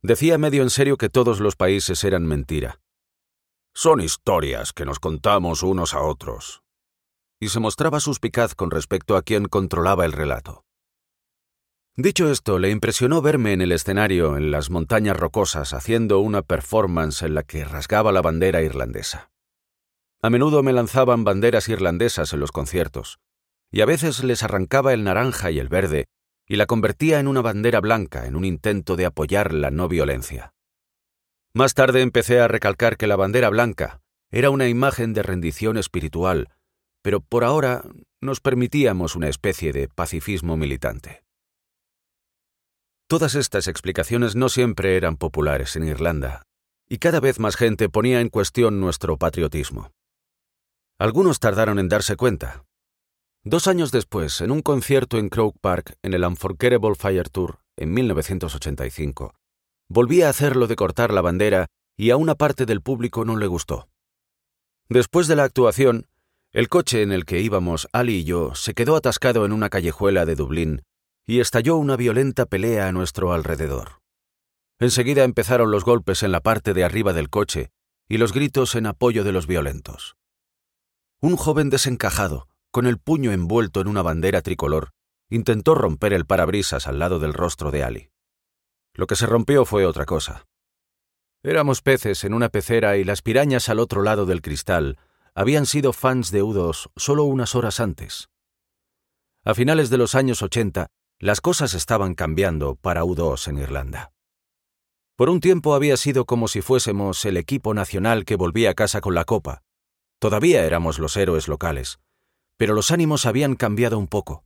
Decía 0.00 0.38
medio 0.38 0.62
en 0.62 0.70
serio 0.70 0.96
que 0.96 1.08
todos 1.08 1.40
los 1.40 1.56
países 1.56 2.04
eran 2.04 2.24
mentira. 2.24 2.80
Son 3.74 4.00
historias 4.00 4.72
que 4.72 4.84
nos 4.84 5.00
contamos 5.00 5.64
unos 5.64 5.92
a 5.92 6.02
otros. 6.02 6.62
Y 7.40 7.48
se 7.48 7.58
mostraba 7.58 7.98
suspicaz 7.98 8.54
con 8.54 8.70
respecto 8.70 9.16
a 9.16 9.22
quien 9.22 9.46
controlaba 9.46 10.04
el 10.04 10.12
relato. 10.12 10.66
Dicho 11.96 12.30
esto, 12.30 12.60
le 12.60 12.70
impresionó 12.70 13.22
verme 13.22 13.54
en 13.54 13.62
el 13.62 13.72
escenario 13.72 14.36
en 14.36 14.52
las 14.52 14.70
montañas 14.70 15.16
rocosas 15.16 15.74
haciendo 15.74 16.20
una 16.20 16.42
performance 16.42 17.24
en 17.24 17.34
la 17.34 17.42
que 17.42 17.64
rasgaba 17.64 18.12
la 18.12 18.22
bandera 18.22 18.62
irlandesa. 18.62 19.32
A 20.20 20.30
menudo 20.30 20.64
me 20.64 20.72
lanzaban 20.72 21.22
banderas 21.22 21.68
irlandesas 21.68 22.32
en 22.32 22.40
los 22.40 22.50
conciertos, 22.50 23.20
y 23.70 23.82
a 23.82 23.86
veces 23.86 24.24
les 24.24 24.42
arrancaba 24.42 24.92
el 24.92 25.04
naranja 25.04 25.50
y 25.52 25.60
el 25.60 25.68
verde, 25.68 26.06
y 26.48 26.56
la 26.56 26.66
convertía 26.66 27.20
en 27.20 27.28
una 27.28 27.40
bandera 27.40 27.80
blanca 27.80 28.26
en 28.26 28.34
un 28.34 28.44
intento 28.44 28.96
de 28.96 29.06
apoyar 29.06 29.52
la 29.54 29.70
no 29.70 29.86
violencia. 29.86 30.54
Más 31.54 31.74
tarde 31.74 32.00
empecé 32.02 32.40
a 32.40 32.48
recalcar 32.48 32.96
que 32.96 33.06
la 33.06 33.16
bandera 33.16 33.48
blanca 33.48 34.00
era 34.30 34.50
una 34.50 34.68
imagen 34.68 35.14
de 35.14 35.22
rendición 35.22 35.76
espiritual, 35.76 36.48
pero 37.02 37.20
por 37.20 37.44
ahora 37.44 37.84
nos 38.20 38.40
permitíamos 38.40 39.14
una 39.14 39.28
especie 39.28 39.72
de 39.72 39.88
pacifismo 39.88 40.56
militante. 40.56 41.22
Todas 43.06 43.34
estas 43.36 43.68
explicaciones 43.68 44.34
no 44.34 44.48
siempre 44.48 44.96
eran 44.96 45.16
populares 45.16 45.76
en 45.76 45.84
Irlanda, 45.84 46.42
y 46.88 46.98
cada 46.98 47.20
vez 47.20 47.38
más 47.38 47.56
gente 47.56 47.88
ponía 47.88 48.20
en 48.20 48.28
cuestión 48.28 48.80
nuestro 48.80 49.16
patriotismo. 49.16 49.92
Algunos 51.00 51.38
tardaron 51.38 51.78
en 51.78 51.88
darse 51.88 52.16
cuenta. 52.16 52.64
Dos 53.44 53.68
años 53.68 53.92
después, 53.92 54.40
en 54.40 54.50
un 54.50 54.62
concierto 54.62 55.16
en 55.16 55.28
Croke 55.28 55.56
Park 55.60 55.96
en 56.02 56.12
el 56.12 56.24
Unforgettable 56.24 56.96
Fire 56.96 57.28
Tour 57.28 57.60
en 57.76 57.94
1985, 57.94 59.36
volví 59.88 60.22
a 60.22 60.28
hacerlo 60.28 60.66
de 60.66 60.74
cortar 60.74 61.12
la 61.12 61.20
bandera 61.20 61.68
y 61.96 62.10
a 62.10 62.16
una 62.16 62.34
parte 62.34 62.66
del 62.66 62.82
público 62.82 63.24
no 63.24 63.36
le 63.36 63.46
gustó. 63.46 63.88
Después 64.88 65.28
de 65.28 65.36
la 65.36 65.44
actuación, 65.44 66.08
el 66.52 66.68
coche 66.68 67.02
en 67.02 67.12
el 67.12 67.26
que 67.26 67.40
íbamos 67.42 67.86
Ali 67.92 68.16
y 68.16 68.24
yo 68.24 68.56
se 68.56 68.74
quedó 68.74 68.96
atascado 68.96 69.46
en 69.46 69.52
una 69.52 69.68
callejuela 69.68 70.26
de 70.26 70.34
Dublín 70.34 70.82
y 71.28 71.38
estalló 71.38 71.76
una 71.76 71.94
violenta 71.94 72.44
pelea 72.44 72.88
a 72.88 72.92
nuestro 72.92 73.32
alrededor. 73.32 74.00
Enseguida 74.80 75.22
empezaron 75.22 75.70
los 75.70 75.84
golpes 75.84 76.24
en 76.24 76.32
la 76.32 76.40
parte 76.40 76.74
de 76.74 76.82
arriba 76.82 77.12
del 77.12 77.30
coche 77.30 77.70
y 78.08 78.18
los 78.18 78.32
gritos 78.32 78.74
en 78.74 78.86
apoyo 78.86 79.22
de 79.22 79.30
los 79.30 79.46
violentos. 79.46 80.16
Un 81.20 81.36
joven 81.36 81.68
desencajado, 81.68 82.46
con 82.70 82.86
el 82.86 82.98
puño 82.98 83.32
envuelto 83.32 83.80
en 83.80 83.88
una 83.88 84.02
bandera 84.02 84.40
tricolor, 84.40 84.90
intentó 85.28 85.74
romper 85.74 86.12
el 86.12 86.26
parabrisas 86.26 86.86
al 86.86 87.00
lado 87.00 87.18
del 87.18 87.34
rostro 87.34 87.72
de 87.72 87.82
Ali. 87.82 88.10
Lo 88.94 89.08
que 89.08 89.16
se 89.16 89.26
rompió 89.26 89.64
fue 89.64 89.84
otra 89.84 90.06
cosa. 90.06 90.46
Éramos 91.42 91.82
peces 91.82 92.22
en 92.22 92.34
una 92.34 92.50
pecera 92.50 92.98
y 92.98 93.04
las 93.04 93.22
pirañas 93.22 93.68
al 93.68 93.80
otro 93.80 94.02
lado 94.02 94.26
del 94.26 94.42
cristal 94.42 94.96
habían 95.34 95.66
sido 95.66 95.92
fans 95.92 96.30
de 96.30 96.44
U2 96.44 96.90
solo 96.94 97.24
unas 97.24 97.56
horas 97.56 97.80
antes. 97.80 98.28
A 99.44 99.54
finales 99.54 99.90
de 99.90 99.98
los 99.98 100.14
años 100.14 100.40
80, 100.40 100.86
las 101.18 101.40
cosas 101.40 101.74
estaban 101.74 102.14
cambiando 102.14 102.76
para 102.76 103.02
U2 103.02 103.48
en 103.48 103.58
Irlanda. 103.58 104.12
Por 105.16 105.30
un 105.30 105.40
tiempo 105.40 105.74
había 105.74 105.96
sido 105.96 106.26
como 106.26 106.46
si 106.46 106.62
fuésemos 106.62 107.24
el 107.24 107.36
equipo 107.36 107.74
nacional 107.74 108.24
que 108.24 108.36
volvía 108.36 108.70
a 108.70 108.74
casa 108.74 109.00
con 109.00 109.16
la 109.16 109.24
copa. 109.24 109.64
Todavía 110.18 110.64
éramos 110.64 110.98
los 110.98 111.16
héroes 111.16 111.46
locales, 111.46 112.00
pero 112.56 112.74
los 112.74 112.90
ánimos 112.90 113.24
habían 113.24 113.54
cambiado 113.54 113.98
un 113.98 114.08
poco. 114.08 114.44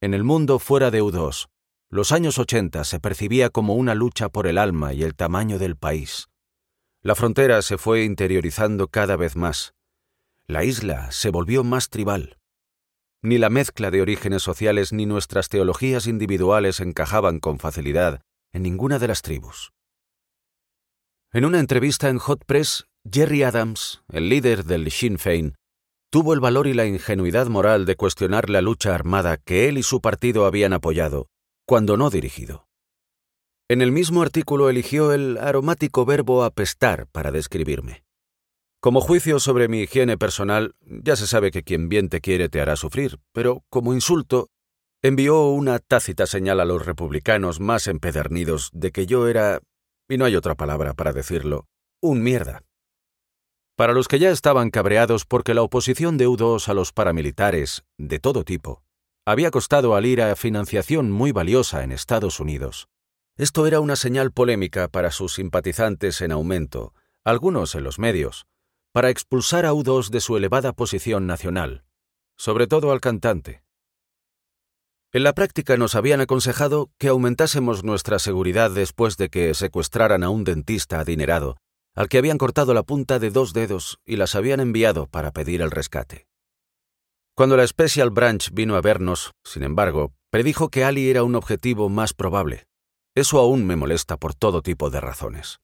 En 0.00 0.14
el 0.14 0.24
mundo 0.24 0.58
fuera 0.58 0.90
de 0.90 1.02
U2, 1.02 1.48
los 1.90 2.12
años 2.12 2.38
80 2.38 2.84
se 2.84 3.00
percibía 3.00 3.50
como 3.50 3.74
una 3.74 3.94
lucha 3.94 4.28
por 4.28 4.46
el 4.46 4.56
alma 4.58 4.94
y 4.94 5.02
el 5.02 5.14
tamaño 5.14 5.58
del 5.58 5.76
país. 5.76 6.28
La 7.02 7.14
frontera 7.14 7.62
se 7.62 7.78
fue 7.78 8.04
interiorizando 8.04 8.88
cada 8.88 9.16
vez 9.16 9.36
más. 9.36 9.74
La 10.46 10.64
isla 10.64 11.12
se 11.12 11.30
volvió 11.30 11.64
más 11.64 11.90
tribal. 11.90 12.38
Ni 13.22 13.36
la 13.38 13.50
mezcla 13.50 13.90
de 13.90 14.00
orígenes 14.00 14.42
sociales 14.42 14.92
ni 14.92 15.04
nuestras 15.04 15.48
teologías 15.48 16.06
individuales 16.06 16.80
encajaban 16.80 17.40
con 17.40 17.58
facilidad 17.58 18.22
en 18.52 18.62
ninguna 18.62 18.98
de 18.98 19.08
las 19.08 19.22
tribus. 19.22 19.72
En 21.32 21.44
una 21.44 21.60
entrevista 21.60 22.08
en 22.08 22.18
Hot 22.18 22.44
Press, 22.46 22.87
Jerry 23.10 23.42
Adams, 23.42 24.02
el 24.08 24.28
líder 24.28 24.64
del 24.64 24.90
Sinn 24.90 25.18
Féin, 25.18 25.54
tuvo 26.10 26.34
el 26.34 26.40
valor 26.40 26.66
y 26.66 26.74
la 26.74 26.86
ingenuidad 26.86 27.46
moral 27.46 27.86
de 27.86 27.96
cuestionar 27.96 28.50
la 28.50 28.60
lucha 28.60 28.94
armada 28.94 29.36
que 29.36 29.68
él 29.68 29.78
y 29.78 29.82
su 29.82 30.00
partido 30.00 30.44
habían 30.46 30.72
apoyado, 30.72 31.28
cuando 31.66 31.96
no 31.96 32.10
dirigido. 32.10 32.66
En 33.68 33.82
el 33.82 33.92
mismo 33.92 34.22
artículo 34.22 34.68
eligió 34.68 35.12
el 35.12 35.38
aromático 35.38 36.04
verbo 36.04 36.44
apestar 36.44 37.06
para 37.06 37.30
describirme. 37.30 38.04
Como 38.80 39.00
juicio 39.00 39.40
sobre 39.40 39.68
mi 39.68 39.82
higiene 39.82 40.18
personal, 40.18 40.74
ya 40.80 41.16
se 41.16 41.26
sabe 41.26 41.50
que 41.50 41.62
quien 41.62 41.88
bien 41.88 42.08
te 42.08 42.20
quiere 42.20 42.48
te 42.48 42.60
hará 42.60 42.76
sufrir, 42.76 43.18
pero 43.32 43.64
como 43.70 43.94
insulto, 43.94 44.48
envió 45.02 45.48
una 45.48 45.78
tácita 45.78 46.26
señal 46.26 46.60
a 46.60 46.64
los 46.64 46.84
republicanos 46.84 47.60
más 47.60 47.86
empedernidos 47.86 48.70
de 48.72 48.92
que 48.92 49.06
yo 49.06 49.28
era 49.28 49.60
y 50.08 50.16
no 50.16 50.24
hay 50.24 50.36
otra 50.36 50.54
palabra 50.54 50.94
para 50.94 51.12
decirlo, 51.12 51.66
un 52.00 52.22
mierda. 52.22 52.62
Para 53.78 53.92
los 53.92 54.08
que 54.08 54.18
ya 54.18 54.32
estaban 54.32 54.70
cabreados 54.70 55.24
porque 55.24 55.54
la 55.54 55.62
oposición 55.62 56.18
de 56.18 56.26
U2 56.26 56.66
a 56.66 56.74
los 56.74 56.92
paramilitares, 56.92 57.84
de 57.96 58.18
todo 58.18 58.42
tipo, 58.42 58.82
había 59.24 59.52
costado 59.52 59.94
al 59.94 60.04
IRA 60.04 60.34
financiación 60.34 61.12
muy 61.12 61.30
valiosa 61.30 61.84
en 61.84 61.92
Estados 61.92 62.40
Unidos. 62.40 62.88
Esto 63.36 63.68
era 63.68 63.78
una 63.78 63.94
señal 63.94 64.32
polémica 64.32 64.88
para 64.88 65.12
sus 65.12 65.34
simpatizantes 65.34 66.20
en 66.22 66.32
aumento, 66.32 66.92
algunos 67.22 67.76
en 67.76 67.84
los 67.84 68.00
medios, 68.00 68.48
para 68.90 69.10
expulsar 69.10 69.64
a 69.64 69.72
U2 69.72 70.10
de 70.10 70.22
su 70.22 70.36
elevada 70.36 70.72
posición 70.72 71.28
nacional, 71.28 71.84
sobre 72.36 72.66
todo 72.66 72.90
al 72.90 73.00
cantante. 73.00 73.62
En 75.12 75.22
la 75.22 75.34
práctica 75.34 75.76
nos 75.76 75.94
habían 75.94 76.20
aconsejado 76.20 76.90
que 76.98 77.06
aumentásemos 77.06 77.84
nuestra 77.84 78.18
seguridad 78.18 78.72
después 78.72 79.16
de 79.16 79.28
que 79.28 79.54
secuestraran 79.54 80.24
a 80.24 80.30
un 80.30 80.42
dentista 80.42 80.98
adinerado, 80.98 81.58
al 81.98 82.08
que 82.08 82.18
habían 82.18 82.38
cortado 82.38 82.74
la 82.74 82.84
punta 82.84 83.18
de 83.18 83.30
dos 83.30 83.52
dedos 83.52 83.98
y 84.06 84.18
las 84.18 84.36
habían 84.36 84.60
enviado 84.60 85.08
para 85.08 85.32
pedir 85.32 85.62
el 85.62 85.72
rescate. 85.72 86.28
Cuando 87.34 87.56
la 87.56 87.66
Special 87.66 88.10
Branch 88.10 88.52
vino 88.52 88.76
a 88.76 88.80
vernos, 88.80 89.32
sin 89.42 89.64
embargo, 89.64 90.12
predijo 90.30 90.68
que 90.68 90.84
Ali 90.84 91.10
era 91.10 91.24
un 91.24 91.34
objetivo 91.34 91.88
más 91.88 92.14
probable. 92.14 92.68
Eso 93.16 93.40
aún 93.40 93.66
me 93.66 93.74
molesta 93.74 94.16
por 94.16 94.36
todo 94.36 94.62
tipo 94.62 94.90
de 94.90 95.00
razones. 95.00 95.58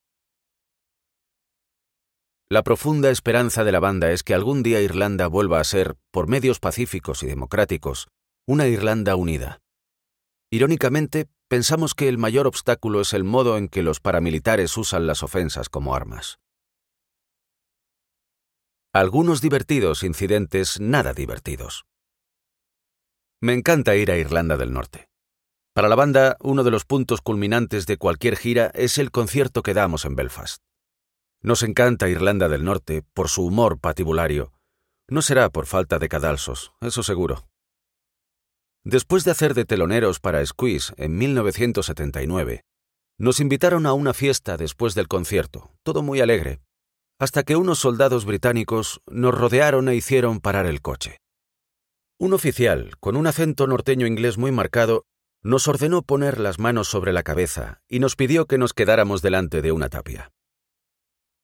La 2.50 2.64
profunda 2.64 3.10
esperanza 3.10 3.62
de 3.62 3.70
la 3.70 3.78
banda 3.78 4.10
es 4.10 4.24
que 4.24 4.34
algún 4.34 4.64
día 4.64 4.80
Irlanda 4.80 5.28
vuelva 5.28 5.60
a 5.60 5.64
ser, 5.64 5.94
por 6.10 6.26
medios 6.26 6.58
pacíficos 6.58 7.22
y 7.22 7.28
democráticos, 7.28 8.08
una 8.44 8.66
Irlanda 8.66 9.14
unida. 9.14 9.60
Irónicamente, 10.50 11.28
pensamos 11.54 11.94
que 11.94 12.08
el 12.08 12.18
mayor 12.18 12.48
obstáculo 12.48 13.00
es 13.00 13.12
el 13.12 13.22
modo 13.22 13.56
en 13.56 13.68
que 13.68 13.84
los 13.84 14.00
paramilitares 14.00 14.76
usan 14.76 15.06
las 15.06 15.22
ofensas 15.22 15.68
como 15.68 15.94
armas. 15.94 16.40
Algunos 18.92 19.40
divertidos 19.40 20.02
incidentes 20.02 20.80
nada 20.80 21.12
divertidos. 21.12 21.84
Me 23.40 23.52
encanta 23.52 23.94
ir 23.94 24.10
a 24.10 24.16
Irlanda 24.16 24.56
del 24.56 24.72
Norte. 24.72 25.06
Para 25.72 25.88
la 25.88 25.94
banda, 25.94 26.36
uno 26.40 26.64
de 26.64 26.72
los 26.72 26.84
puntos 26.84 27.20
culminantes 27.20 27.86
de 27.86 27.98
cualquier 27.98 28.36
gira 28.36 28.72
es 28.74 28.98
el 28.98 29.12
concierto 29.12 29.62
que 29.62 29.74
damos 29.74 30.04
en 30.06 30.16
Belfast. 30.16 30.60
Nos 31.40 31.62
encanta 31.62 32.08
Irlanda 32.08 32.48
del 32.48 32.64
Norte 32.64 33.04
por 33.14 33.28
su 33.28 33.46
humor 33.46 33.78
patibulario. 33.78 34.52
No 35.06 35.22
será 35.22 35.50
por 35.50 35.66
falta 35.66 36.00
de 36.00 36.08
cadalsos, 36.08 36.72
eso 36.80 37.04
seguro. 37.04 37.46
Después 38.86 39.24
de 39.24 39.30
hacer 39.30 39.54
de 39.54 39.64
teloneros 39.64 40.20
para 40.20 40.44
Squeeze 40.44 40.92
en 40.98 41.16
1979, 41.16 42.60
nos 43.18 43.40
invitaron 43.40 43.86
a 43.86 43.94
una 43.94 44.12
fiesta 44.12 44.58
después 44.58 44.94
del 44.94 45.08
concierto, 45.08 45.70
todo 45.82 46.02
muy 46.02 46.20
alegre, 46.20 46.60
hasta 47.18 47.44
que 47.44 47.56
unos 47.56 47.78
soldados 47.78 48.26
británicos 48.26 49.00
nos 49.06 49.34
rodearon 49.34 49.88
e 49.88 49.94
hicieron 49.94 50.40
parar 50.40 50.66
el 50.66 50.82
coche. 50.82 51.16
Un 52.18 52.34
oficial, 52.34 52.92
con 53.00 53.16
un 53.16 53.26
acento 53.26 53.66
norteño 53.66 54.06
inglés 54.06 54.36
muy 54.36 54.52
marcado, 54.52 55.04
nos 55.42 55.66
ordenó 55.66 56.02
poner 56.02 56.38
las 56.38 56.58
manos 56.58 56.86
sobre 56.88 57.14
la 57.14 57.22
cabeza 57.22 57.80
y 57.88 58.00
nos 58.00 58.16
pidió 58.16 58.46
que 58.46 58.58
nos 58.58 58.74
quedáramos 58.74 59.22
delante 59.22 59.62
de 59.62 59.72
una 59.72 59.88
tapia. 59.88 60.30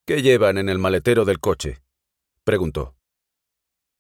¿Qué 0.07 0.21
llevan 0.21 0.59
en 0.59 0.69
el 0.69 0.79
maletero 0.79 1.25
del 1.25 1.41
coche? 1.41 1.81
preguntó. 2.45 3.00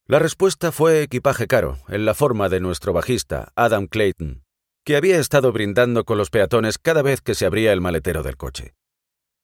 La 0.06 0.18
respuesta 0.18 0.72
fue 0.72 1.02
equipaje 1.02 1.46
caro, 1.46 1.78
en 1.88 2.04
la 2.04 2.14
forma 2.14 2.48
de 2.48 2.60
nuestro 2.60 2.92
bajista, 2.92 3.52
Adam 3.54 3.86
Clayton, 3.86 4.42
que 4.84 4.96
había 4.96 5.18
estado 5.18 5.52
brindando 5.52 6.04
con 6.04 6.18
los 6.18 6.30
peatones 6.30 6.78
cada 6.78 7.02
vez 7.02 7.20
que 7.20 7.34
se 7.34 7.46
abría 7.46 7.72
el 7.72 7.80
maletero 7.80 8.22
del 8.22 8.36
coche. 8.36 8.74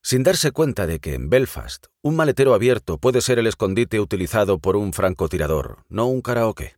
Sin 0.02 0.22
darse 0.22 0.52
cuenta 0.52 0.86
de 0.86 1.00
que 1.00 1.14
en 1.14 1.30
Belfast 1.30 1.86
un 2.02 2.16
maletero 2.16 2.54
abierto 2.54 2.98
puede 2.98 3.20
ser 3.20 3.38
el 3.38 3.46
escondite 3.46 4.00
utilizado 4.00 4.58
por 4.58 4.76
un 4.76 4.92
francotirador, 4.92 5.84
no 5.88 6.06
un 6.06 6.22
karaoke. 6.22 6.76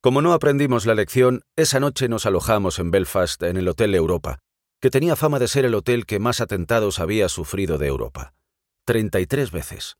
Como 0.00 0.22
no 0.22 0.32
aprendimos 0.32 0.86
la 0.86 0.94
lección, 0.94 1.42
esa 1.56 1.78
noche 1.78 2.08
nos 2.08 2.26
alojamos 2.26 2.78
en 2.78 2.90
Belfast 2.90 3.42
en 3.42 3.56
el 3.56 3.68
Hotel 3.68 3.94
Europa, 3.94 4.40
que 4.80 4.90
tenía 4.90 5.14
fama 5.14 5.38
de 5.38 5.46
ser 5.46 5.64
el 5.64 5.74
hotel 5.74 6.06
que 6.06 6.18
más 6.18 6.40
atentados 6.40 6.98
había 6.98 7.28
sufrido 7.28 7.76
de 7.76 7.86
Europa. 7.86 8.34
33 8.86 9.50
veces. 9.50 9.96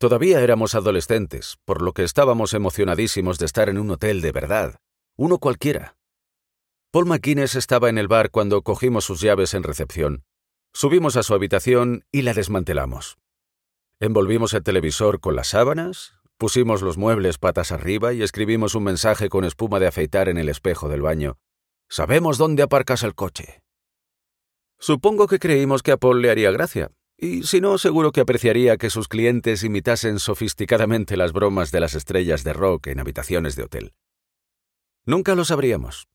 Todavía 0.00 0.40
éramos 0.40 0.74
adolescentes, 0.74 1.58
por 1.66 1.82
lo 1.82 1.92
que 1.92 2.04
estábamos 2.04 2.54
emocionadísimos 2.54 3.38
de 3.38 3.44
estar 3.44 3.68
en 3.68 3.76
un 3.76 3.90
hotel 3.90 4.22
de 4.22 4.32
verdad, 4.32 4.80
uno 5.14 5.36
cualquiera. 5.36 5.98
Paul 6.90 7.04
McInnes 7.04 7.54
estaba 7.54 7.90
en 7.90 7.98
el 7.98 8.08
bar 8.08 8.30
cuando 8.30 8.62
cogimos 8.62 9.04
sus 9.04 9.20
llaves 9.20 9.52
en 9.52 9.62
recepción. 9.62 10.24
Subimos 10.72 11.18
a 11.18 11.22
su 11.22 11.34
habitación 11.34 12.06
y 12.10 12.22
la 12.22 12.32
desmantelamos. 12.32 13.18
Envolvimos 14.00 14.54
el 14.54 14.62
televisor 14.62 15.20
con 15.20 15.36
las 15.36 15.48
sábanas, 15.48 16.14
pusimos 16.38 16.80
los 16.80 16.96
muebles 16.96 17.36
patas 17.36 17.70
arriba 17.70 18.14
y 18.14 18.22
escribimos 18.22 18.74
un 18.74 18.84
mensaje 18.84 19.28
con 19.28 19.44
espuma 19.44 19.80
de 19.80 19.88
afeitar 19.88 20.30
en 20.30 20.38
el 20.38 20.48
espejo 20.48 20.88
del 20.88 21.02
baño. 21.02 21.36
Sabemos 21.90 22.38
dónde 22.38 22.62
aparcas 22.62 23.02
el 23.02 23.14
coche. 23.14 23.62
Supongo 24.78 25.26
que 25.26 25.38
creímos 25.38 25.82
que 25.82 25.92
a 25.92 25.98
Paul 25.98 26.22
le 26.22 26.30
haría 26.30 26.50
gracia, 26.52 26.90
y 27.20 27.42
si 27.42 27.60
no, 27.60 27.76
seguro 27.76 28.12
que 28.12 28.22
apreciaría 28.22 28.78
que 28.78 28.88
sus 28.88 29.06
clientes 29.06 29.62
imitasen 29.62 30.18
sofisticadamente 30.18 31.18
las 31.18 31.32
bromas 31.32 31.70
de 31.70 31.80
las 31.80 31.94
estrellas 31.94 32.44
de 32.44 32.54
rock 32.54 32.86
en 32.86 32.98
habitaciones 32.98 33.56
de 33.56 33.64
hotel. 33.64 33.92
Nunca 35.04 35.34
lo 35.34 35.44
sabríamos. 35.44 36.08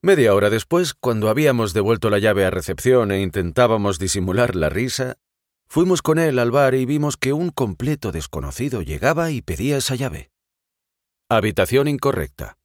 Media 0.00 0.34
hora 0.34 0.48
después, 0.48 0.94
cuando 0.94 1.28
habíamos 1.28 1.74
devuelto 1.74 2.08
la 2.08 2.18
llave 2.18 2.46
a 2.46 2.50
recepción 2.50 3.12
e 3.12 3.20
intentábamos 3.20 3.98
disimular 3.98 4.56
la 4.56 4.70
risa, 4.70 5.18
fuimos 5.68 6.00
con 6.00 6.18
él 6.18 6.38
al 6.38 6.50
bar 6.50 6.74
y 6.74 6.86
vimos 6.86 7.18
que 7.18 7.34
un 7.34 7.50
completo 7.50 8.10
desconocido 8.10 8.80
llegaba 8.80 9.30
y 9.30 9.42
pedía 9.42 9.76
esa 9.76 9.96
llave. 9.96 10.30
Habitación 11.28 11.88
incorrecta. 11.88 12.56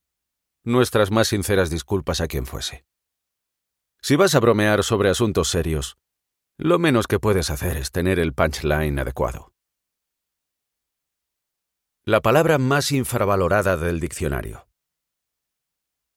Nuestras 0.63 1.11
más 1.11 1.27
sinceras 1.27 1.69
disculpas 1.69 2.21
a 2.21 2.27
quien 2.27 2.45
fuese. 2.45 2.85
Si 4.01 4.15
vas 4.15 4.35
a 4.35 4.39
bromear 4.39 4.83
sobre 4.83 5.09
asuntos 5.09 5.49
serios, 5.49 5.97
lo 6.59 6.79
menos 6.79 7.05
que 7.05 7.19
puedes 7.19 7.51
hacer 7.51 7.77
es 7.77 7.91
tener 7.91 8.17
el 8.17 8.33
punchline 8.33 8.97
adecuado. 8.97 9.53
La 12.03 12.21
palabra 12.21 12.57
más 12.57 12.91
infravalorada 12.91 13.77
del 13.77 13.99
diccionario. 13.99 14.67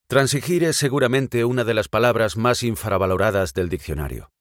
Transigir 0.06 0.64
es 0.64 0.76
seguramente 0.76 1.44
una 1.44 1.64
de 1.64 1.74
las 1.74 1.88
palabras 1.88 2.36
más 2.38 2.62
infravaloradas 2.62 3.52
del 3.52 3.68
diccionario. 3.68 4.32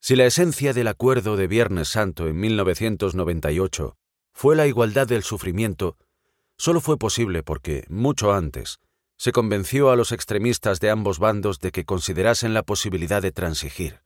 Si 0.00 0.16
la 0.16 0.26
esencia 0.26 0.72
del 0.72 0.88
acuerdo 0.88 1.36
de 1.36 1.46
Viernes 1.46 1.88
Santo 1.88 2.26
en 2.26 2.40
1998 2.40 3.96
fue 4.32 4.56
la 4.56 4.66
igualdad 4.66 5.06
del 5.06 5.22
sufrimiento, 5.22 5.96
solo 6.58 6.80
fue 6.80 6.98
posible 6.98 7.44
porque, 7.44 7.84
mucho 7.88 8.32
antes, 8.32 8.80
se 9.16 9.30
convenció 9.30 9.90
a 9.90 9.96
los 9.96 10.10
extremistas 10.10 10.80
de 10.80 10.90
ambos 10.90 11.20
bandos 11.20 11.60
de 11.60 11.70
que 11.70 11.84
considerasen 11.84 12.54
la 12.54 12.64
posibilidad 12.64 13.22
de 13.22 13.30
transigir. 13.30 14.01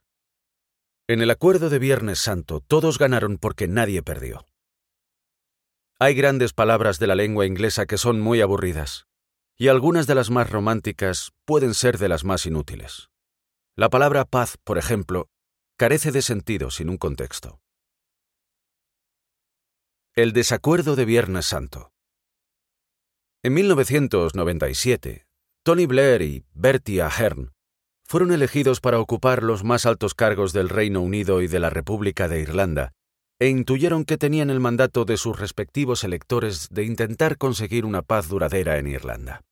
En 1.09 1.21
el 1.21 1.31
acuerdo 1.31 1.71
de 1.71 1.79
Viernes 1.79 2.19
Santo 2.19 2.61
todos 2.61 2.99
ganaron 2.99 3.39
porque 3.39 3.69
nadie 3.69 4.03
perdió. 4.03 4.45
Hay 6.01 6.15
grandes 6.17 6.53
palabras 6.53 6.99
de 6.99 7.07
la 7.07 7.15
lengua 7.15 7.47
inglesa 7.47 7.87
que 7.87 7.97
son 7.97 8.21
muy 8.21 8.41
aburridas, 8.41 9.07
y 9.57 9.69
algunas 9.69 10.09
de 10.09 10.17
las 10.17 10.31
más 10.31 10.51
románticas 10.51 11.31
pueden 11.45 11.75
ser 11.75 11.99
de 11.99 12.09
las 12.09 12.25
más 12.25 12.45
inútiles. 12.45 13.09
La 13.77 13.89
palabra 13.89 14.25
paz, 14.25 14.57
por 14.65 14.79
ejemplo, 14.79 15.29
carece 15.79 16.11
de 16.11 16.23
sentido 16.23 16.73
sin 16.73 16.91
un 16.91 16.97
contexto. 16.97 17.61
El 20.17 20.33
desacuerdo 20.33 20.97
de 20.97 21.05
Viernes 21.05 21.47
Santo. 21.47 21.93
En 23.45 23.55
1997, 23.55 25.25
Tony 25.63 25.87
Blair 25.87 26.23
y 26.23 26.45
Bertie 26.53 27.01
Ahern 27.01 27.56
fueron 28.09 28.33
elegidos 28.33 28.81
para 28.81 29.01
ocupar 29.01 29.43
los 29.43 29.65
más 29.65 29.87
altos 29.87 30.15
cargos 30.15 30.53
del 30.53 30.69
Reino 30.69 31.01
Unido 31.01 31.43
y 31.43 31.49
de 31.49 31.59
la 31.59 31.71
República 31.71 32.29
de 32.29 32.41
Irlanda 32.41 32.93
e 33.39 33.49
intuyeron 33.49 34.05
que 34.05 34.17
tenían 34.17 34.49
el 34.49 34.61
mandato 34.61 35.05
de 35.05 35.17
sus 35.17 35.39
respectivos 35.39 36.05
electores 36.05 36.69
de 36.71 36.85
intentar 36.85 37.37
conseguir 37.37 37.85
una 37.85 38.03
paz 38.03 38.29
duradera 38.29 38.79
en 38.79 38.87
Irlanda. 38.87 39.43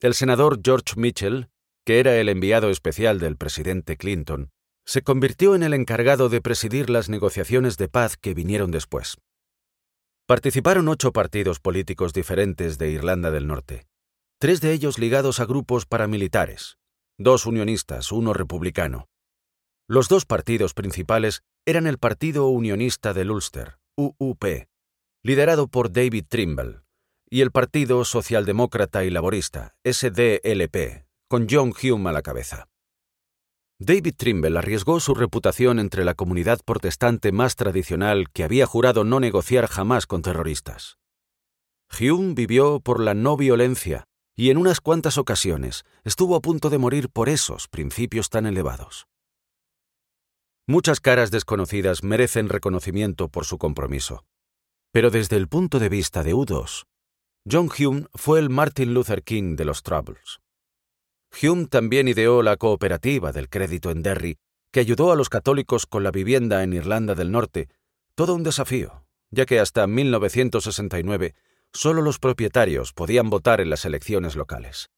El 0.00 0.14
senador 0.14 0.60
George 0.64 0.94
Mitchell, 0.96 1.48
que 1.84 2.00
era 2.00 2.16
el 2.16 2.28
enviado 2.28 2.70
especial 2.70 3.18
del 3.18 3.36
presidente 3.36 3.96
Clinton, 3.96 4.50
se 4.86 5.02
convirtió 5.02 5.54
en 5.54 5.62
el 5.62 5.74
encargado 5.74 6.30
de 6.30 6.40
presidir 6.40 6.88
las 6.88 7.10
negociaciones 7.10 7.76
de 7.76 7.88
paz 7.88 8.16
que 8.16 8.32
vinieron 8.32 8.70
después. 8.70 9.18
Participaron 10.26 10.88
ocho 10.88 11.12
partidos 11.12 11.60
políticos 11.60 12.14
diferentes 12.14 12.78
de 12.78 12.90
Irlanda 12.90 13.30
del 13.30 13.46
Norte, 13.46 13.86
tres 14.38 14.62
de 14.62 14.72
ellos 14.72 14.98
ligados 14.98 15.40
a 15.40 15.44
grupos 15.44 15.84
paramilitares, 15.84 16.78
dos 17.18 17.46
unionistas, 17.46 18.12
uno 18.12 18.32
republicano. 18.32 19.08
Los 19.88 20.08
dos 20.08 20.24
partidos 20.24 20.72
principales 20.72 21.42
eran 21.66 21.86
el 21.86 21.98
Partido 21.98 22.46
Unionista 22.46 23.12
del 23.12 23.32
Ulster, 23.32 23.78
UUP, 23.96 24.44
liderado 25.24 25.66
por 25.66 25.90
David 25.90 26.26
Trimble, 26.28 26.82
y 27.28 27.40
el 27.40 27.50
Partido 27.50 28.04
Socialdemócrata 28.04 29.04
y 29.04 29.10
Laborista, 29.10 29.74
SDLP, 29.84 31.06
con 31.28 31.46
John 31.50 31.72
Hume 31.82 32.10
a 32.10 32.12
la 32.12 32.22
cabeza. 32.22 32.68
David 33.80 34.14
Trimble 34.16 34.58
arriesgó 34.58 35.00
su 35.00 35.14
reputación 35.14 35.78
entre 35.78 36.04
la 36.04 36.14
comunidad 36.14 36.60
protestante 36.64 37.32
más 37.32 37.56
tradicional 37.56 38.30
que 38.30 38.44
había 38.44 38.66
jurado 38.66 39.04
no 39.04 39.20
negociar 39.20 39.66
jamás 39.66 40.06
con 40.06 40.22
terroristas. 40.22 40.98
Hume 41.98 42.34
vivió 42.34 42.80
por 42.80 43.00
la 43.00 43.14
no 43.14 43.36
violencia 43.36 44.08
y 44.38 44.50
en 44.50 44.56
unas 44.56 44.80
cuantas 44.80 45.18
ocasiones 45.18 45.84
estuvo 46.04 46.36
a 46.36 46.40
punto 46.40 46.70
de 46.70 46.78
morir 46.78 47.08
por 47.10 47.28
esos 47.28 47.66
principios 47.66 48.30
tan 48.30 48.46
elevados. 48.46 49.08
Muchas 50.64 51.00
caras 51.00 51.32
desconocidas 51.32 52.04
merecen 52.04 52.48
reconocimiento 52.48 53.28
por 53.28 53.46
su 53.46 53.58
compromiso. 53.58 54.24
Pero 54.92 55.10
desde 55.10 55.36
el 55.36 55.48
punto 55.48 55.80
de 55.80 55.88
vista 55.88 56.22
de 56.22 56.36
U2, 56.36 56.84
John 57.50 57.68
Hume 57.76 58.06
fue 58.14 58.38
el 58.38 58.48
Martin 58.48 58.94
Luther 58.94 59.24
King 59.24 59.56
de 59.56 59.64
los 59.64 59.82
Troubles. 59.82 60.38
Hume 61.42 61.66
también 61.66 62.06
ideó 62.06 62.44
la 62.44 62.56
cooperativa 62.56 63.32
del 63.32 63.48
crédito 63.48 63.90
en 63.90 64.04
Derry, 64.04 64.38
que 64.70 64.78
ayudó 64.78 65.10
a 65.10 65.16
los 65.16 65.30
católicos 65.30 65.84
con 65.84 66.04
la 66.04 66.12
vivienda 66.12 66.62
en 66.62 66.74
Irlanda 66.74 67.16
del 67.16 67.32
Norte, 67.32 67.70
todo 68.14 68.36
un 68.36 68.44
desafío, 68.44 69.04
ya 69.32 69.46
que 69.46 69.58
hasta 69.58 69.88
1969 69.88 71.34
solo 71.72 72.02
los 72.02 72.18
propietarios 72.18 72.92
podían 72.92 73.30
votar 73.30 73.60
en 73.60 73.70
las 73.70 73.84
elecciones 73.84 74.36
locales. 74.36 74.88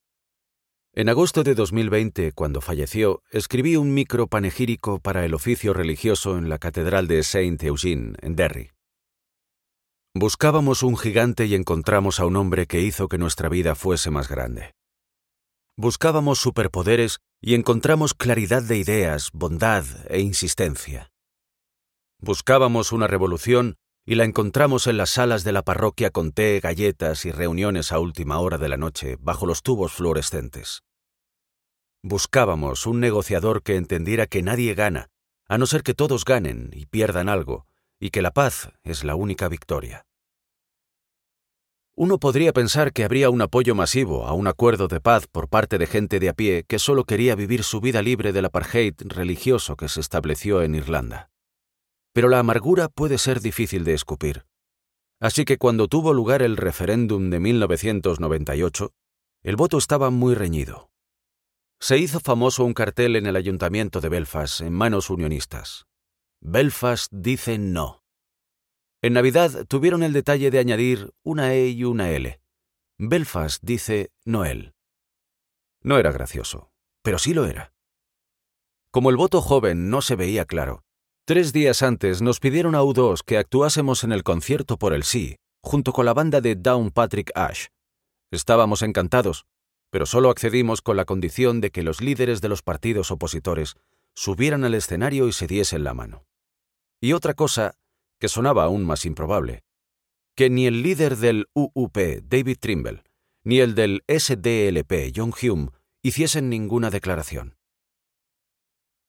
En 0.93 1.07
agosto 1.07 1.43
de 1.43 1.55
2020, 1.55 2.33
cuando 2.33 2.59
falleció, 2.59 3.23
escribí 3.31 3.77
un 3.77 3.93
micro 3.93 4.27
panegírico 4.27 4.99
para 4.99 5.23
el 5.23 5.33
oficio 5.33 5.73
religioso 5.73 6.37
en 6.37 6.49
la 6.49 6.57
Catedral 6.57 7.07
de 7.07 7.23
Saint 7.23 7.63
Eugene, 7.63 8.15
en 8.21 8.35
Derry. 8.35 8.71
Buscábamos 10.13 10.83
un 10.83 10.97
gigante 10.97 11.45
y 11.45 11.55
encontramos 11.55 12.19
a 12.19 12.25
un 12.25 12.35
hombre 12.35 12.67
que 12.67 12.81
hizo 12.81 13.07
que 13.07 13.17
nuestra 13.17 13.47
vida 13.47 13.75
fuese 13.75 14.11
más 14.11 14.27
grande. 14.27 14.73
Buscábamos 15.77 16.39
superpoderes 16.39 17.19
y 17.39 17.55
encontramos 17.55 18.13
claridad 18.13 18.61
de 18.61 18.77
ideas, 18.77 19.29
bondad 19.31 19.85
e 20.09 20.19
insistencia. 20.19 21.09
Buscábamos 22.19 22.91
una 22.91 23.07
revolución 23.07 23.77
y 24.05 24.15
la 24.15 24.23
encontramos 24.23 24.87
en 24.87 24.97
las 24.97 25.11
salas 25.11 25.43
de 25.43 25.51
la 25.51 25.61
parroquia 25.61 26.09
con 26.09 26.31
té, 26.31 26.59
galletas 26.59 27.25
y 27.25 27.31
reuniones 27.31 27.91
a 27.91 27.99
última 27.99 28.39
hora 28.39 28.57
de 28.57 28.69
la 28.69 28.77
noche 28.77 29.17
bajo 29.19 29.45
los 29.45 29.61
tubos 29.61 29.93
fluorescentes. 29.93 30.83
Buscábamos 32.01 32.87
un 32.87 32.99
negociador 32.99 33.61
que 33.61 33.75
entendiera 33.75 34.25
que 34.25 34.41
nadie 34.41 34.73
gana, 34.73 35.09
a 35.47 35.57
no 35.59 35.67
ser 35.67 35.83
que 35.83 35.93
todos 35.93 36.25
ganen 36.25 36.71
y 36.73 36.87
pierdan 36.87 37.29
algo, 37.29 37.67
y 37.99 38.09
que 38.09 38.23
la 38.23 38.31
paz 38.31 38.71
es 38.83 39.03
la 39.03 39.13
única 39.15 39.47
victoria. 39.47 40.07
Uno 41.93 42.17
podría 42.17 42.53
pensar 42.53 42.93
que 42.93 43.03
habría 43.03 43.29
un 43.29 43.41
apoyo 43.43 43.75
masivo 43.75 44.25
a 44.25 44.33
un 44.33 44.47
acuerdo 44.47 44.87
de 44.87 44.99
paz 44.99 45.27
por 45.27 45.47
parte 45.49 45.77
de 45.77 45.85
gente 45.85 46.19
de 46.19 46.29
a 46.29 46.33
pie 46.33 46.63
que 46.67 46.79
solo 46.79 47.03
quería 47.03 47.35
vivir 47.35 47.63
su 47.63 47.81
vida 47.81 48.01
libre 48.01 48.31
del 48.31 48.45
apartheid 48.45 48.95
religioso 49.01 49.75
que 49.75 49.89
se 49.89 49.99
estableció 49.99 50.63
en 50.63 50.73
Irlanda 50.73 51.31
pero 52.13 52.29
la 52.29 52.39
amargura 52.39 52.89
puede 52.89 53.17
ser 53.17 53.41
difícil 53.41 53.83
de 53.83 53.93
escupir. 53.93 54.45
Así 55.19 55.45
que 55.45 55.57
cuando 55.57 55.87
tuvo 55.87 56.13
lugar 56.13 56.41
el 56.41 56.57
referéndum 56.57 57.29
de 57.29 57.39
1998, 57.39 58.91
el 59.43 59.55
voto 59.55 59.77
estaba 59.77 60.09
muy 60.09 60.35
reñido. 60.35 60.91
Se 61.79 61.97
hizo 61.97 62.19
famoso 62.19 62.63
un 62.63 62.73
cartel 62.73 63.15
en 63.15 63.25
el 63.25 63.35
ayuntamiento 63.35 64.01
de 64.01 64.09
Belfast 64.09 64.61
en 64.61 64.73
manos 64.73 65.09
unionistas. 65.09 65.85
Belfast 66.39 67.11
dice 67.11 67.57
no. 67.57 68.03
En 69.01 69.13
Navidad 69.13 69.65
tuvieron 69.67 70.03
el 70.03 70.13
detalle 70.13 70.51
de 70.51 70.59
añadir 70.59 71.11
una 71.23 71.53
E 71.53 71.69
y 71.69 71.83
una 71.83 72.11
L. 72.11 72.39
Belfast 72.99 73.63
dice 73.63 74.11
Noel. 74.25 74.75
No 75.81 75.97
era 75.97 76.11
gracioso, 76.11 76.71
pero 77.01 77.17
sí 77.17 77.33
lo 77.33 77.45
era. 77.45 77.73
Como 78.91 79.09
el 79.09 79.17
voto 79.17 79.41
joven 79.41 79.89
no 79.89 80.01
se 80.01 80.15
veía 80.15 80.45
claro, 80.45 80.83
Tres 81.31 81.53
días 81.53 81.81
antes 81.81 82.21
nos 82.21 82.41
pidieron 82.41 82.75
a 82.75 82.81
U2 82.81 83.21
que 83.25 83.37
actuásemos 83.37 84.03
en 84.03 84.11
el 84.11 84.21
concierto 84.21 84.75
por 84.75 84.91
el 84.91 85.03
sí, 85.03 85.37
junto 85.63 85.93
con 85.93 86.05
la 86.05 86.13
banda 86.13 86.41
de 86.41 86.57
Patrick 86.93 87.31
Ash. 87.35 87.67
Estábamos 88.33 88.81
encantados, 88.81 89.45
pero 89.91 90.05
solo 90.05 90.29
accedimos 90.29 90.81
con 90.81 90.97
la 90.97 91.05
condición 91.05 91.61
de 91.61 91.71
que 91.71 91.83
los 91.83 92.01
líderes 92.01 92.41
de 92.41 92.49
los 92.49 92.63
partidos 92.63 93.11
opositores 93.11 93.75
subieran 94.13 94.65
al 94.65 94.73
escenario 94.73 95.25
y 95.29 95.31
se 95.31 95.47
diesen 95.47 95.85
la 95.85 95.93
mano. 95.93 96.25
Y 96.99 97.13
otra 97.13 97.33
cosa, 97.33 97.75
que 98.19 98.27
sonaba 98.27 98.65
aún 98.65 98.83
más 98.83 99.05
improbable, 99.05 99.63
que 100.35 100.49
ni 100.49 100.67
el 100.67 100.83
líder 100.83 101.15
del 101.15 101.47
UUP, 101.53 101.97
David 102.23 102.57
Trimble, 102.59 103.03
ni 103.45 103.61
el 103.61 103.73
del 103.73 104.03
SDLP, 104.09 105.13
John 105.15 105.31
Hume, 105.41 105.69
hiciesen 106.03 106.49
ninguna 106.49 106.89
declaración. 106.89 107.55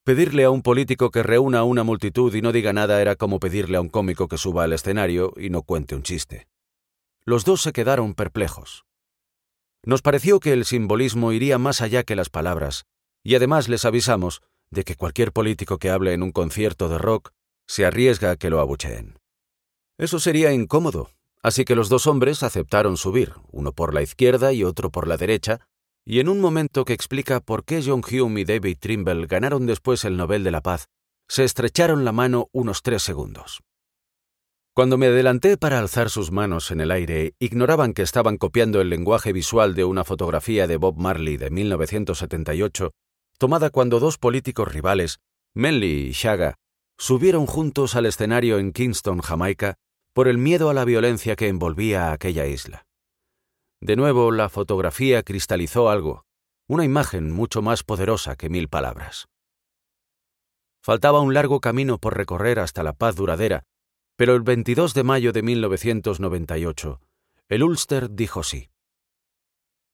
Pedirle 0.04 0.42
a 0.42 0.50
un 0.50 0.62
político 0.62 1.12
que 1.12 1.22
reúna 1.22 1.60
a 1.60 1.64
una 1.64 1.84
multitud 1.84 2.34
y 2.34 2.42
no 2.42 2.50
diga 2.50 2.72
nada 2.72 3.00
era 3.00 3.14
como 3.14 3.38
pedirle 3.38 3.76
a 3.76 3.80
un 3.80 3.88
cómico 3.88 4.26
que 4.26 4.36
suba 4.36 4.64
al 4.64 4.72
escenario 4.72 5.32
y 5.36 5.48
no 5.48 5.62
cuente 5.62 5.94
un 5.94 6.02
chiste. 6.02 6.48
Los 7.24 7.44
dos 7.44 7.62
se 7.62 7.72
quedaron 7.72 8.14
perplejos. 8.14 8.84
Nos 9.84 10.02
pareció 10.02 10.40
que 10.40 10.54
el 10.54 10.64
simbolismo 10.64 11.30
iría 11.30 11.56
más 11.58 11.80
allá 11.80 12.02
que 12.02 12.16
las 12.16 12.30
palabras, 12.30 12.84
y 13.22 13.36
además 13.36 13.68
les 13.68 13.84
avisamos 13.84 14.42
de 14.72 14.82
que 14.82 14.96
cualquier 14.96 15.30
político 15.30 15.78
que 15.78 15.90
hable 15.90 16.14
en 16.14 16.24
un 16.24 16.32
concierto 16.32 16.88
de 16.88 16.98
rock 16.98 17.30
se 17.68 17.86
arriesga 17.86 18.32
a 18.32 18.36
que 18.36 18.50
lo 18.50 18.58
abucheen. 18.58 19.20
Eso 19.98 20.18
sería 20.18 20.52
incómodo, 20.52 21.10
así 21.44 21.64
que 21.64 21.76
los 21.76 21.88
dos 21.88 22.08
hombres 22.08 22.42
aceptaron 22.42 22.96
subir, 22.96 23.34
uno 23.52 23.70
por 23.72 23.94
la 23.94 24.02
izquierda 24.02 24.52
y 24.52 24.64
otro 24.64 24.90
por 24.90 25.06
la 25.06 25.16
derecha, 25.16 25.60
y 26.04 26.20
en 26.20 26.28
un 26.28 26.40
momento 26.40 26.84
que 26.84 26.92
explica 26.92 27.40
por 27.40 27.64
qué 27.64 27.82
John 27.84 28.02
Hume 28.02 28.40
y 28.40 28.44
David 28.44 28.78
Trimble 28.80 29.26
ganaron 29.26 29.66
después 29.66 30.04
el 30.04 30.16
Nobel 30.16 30.44
de 30.44 30.50
la 30.50 30.60
Paz, 30.60 30.88
se 31.28 31.44
estrecharon 31.44 32.04
la 32.04 32.12
mano 32.12 32.48
unos 32.52 32.82
tres 32.82 33.02
segundos. 33.02 33.60
Cuando 34.74 34.96
me 34.96 35.06
adelanté 35.06 35.58
para 35.58 35.78
alzar 35.78 36.08
sus 36.08 36.30
manos 36.30 36.70
en 36.70 36.80
el 36.80 36.90
aire, 36.90 37.34
ignoraban 37.38 37.92
que 37.92 38.02
estaban 38.02 38.38
copiando 38.38 38.80
el 38.80 38.88
lenguaje 38.88 39.32
visual 39.32 39.74
de 39.74 39.84
una 39.84 40.02
fotografía 40.02 40.66
de 40.66 40.78
Bob 40.78 40.96
Marley 40.96 41.36
de 41.36 41.50
1978, 41.50 42.92
tomada 43.38 43.70
cuando 43.70 44.00
dos 44.00 44.16
políticos 44.16 44.72
rivales, 44.72 45.18
Manley 45.54 46.08
y 46.08 46.12
Shaga, 46.12 46.54
subieron 46.98 47.46
juntos 47.46 47.96
al 47.96 48.06
escenario 48.06 48.58
en 48.58 48.72
Kingston, 48.72 49.20
Jamaica, 49.20 49.74
por 50.14 50.28
el 50.28 50.38
miedo 50.38 50.70
a 50.70 50.74
la 50.74 50.84
violencia 50.84 51.36
que 51.36 51.48
envolvía 51.48 52.08
a 52.08 52.12
aquella 52.12 52.46
isla. 52.46 52.86
De 53.82 53.96
nuevo 53.96 54.30
la 54.30 54.48
fotografía 54.48 55.24
cristalizó 55.24 55.90
algo, 55.90 56.24
una 56.68 56.84
imagen 56.84 57.32
mucho 57.32 57.62
más 57.62 57.82
poderosa 57.82 58.36
que 58.36 58.48
mil 58.48 58.68
palabras. 58.68 59.26
Faltaba 60.84 61.18
un 61.18 61.34
largo 61.34 61.60
camino 61.60 61.98
por 61.98 62.16
recorrer 62.16 62.60
hasta 62.60 62.84
la 62.84 62.92
paz 62.92 63.16
duradera, 63.16 63.64
pero 64.16 64.36
el 64.36 64.42
22 64.42 64.94
de 64.94 65.02
mayo 65.02 65.32
de 65.32 65.42
1998, 65.42 67.00
el 67.48 67.64
Ulster 67.64 68.08
dijo 68.12 68.44
sí. 68.44 68.70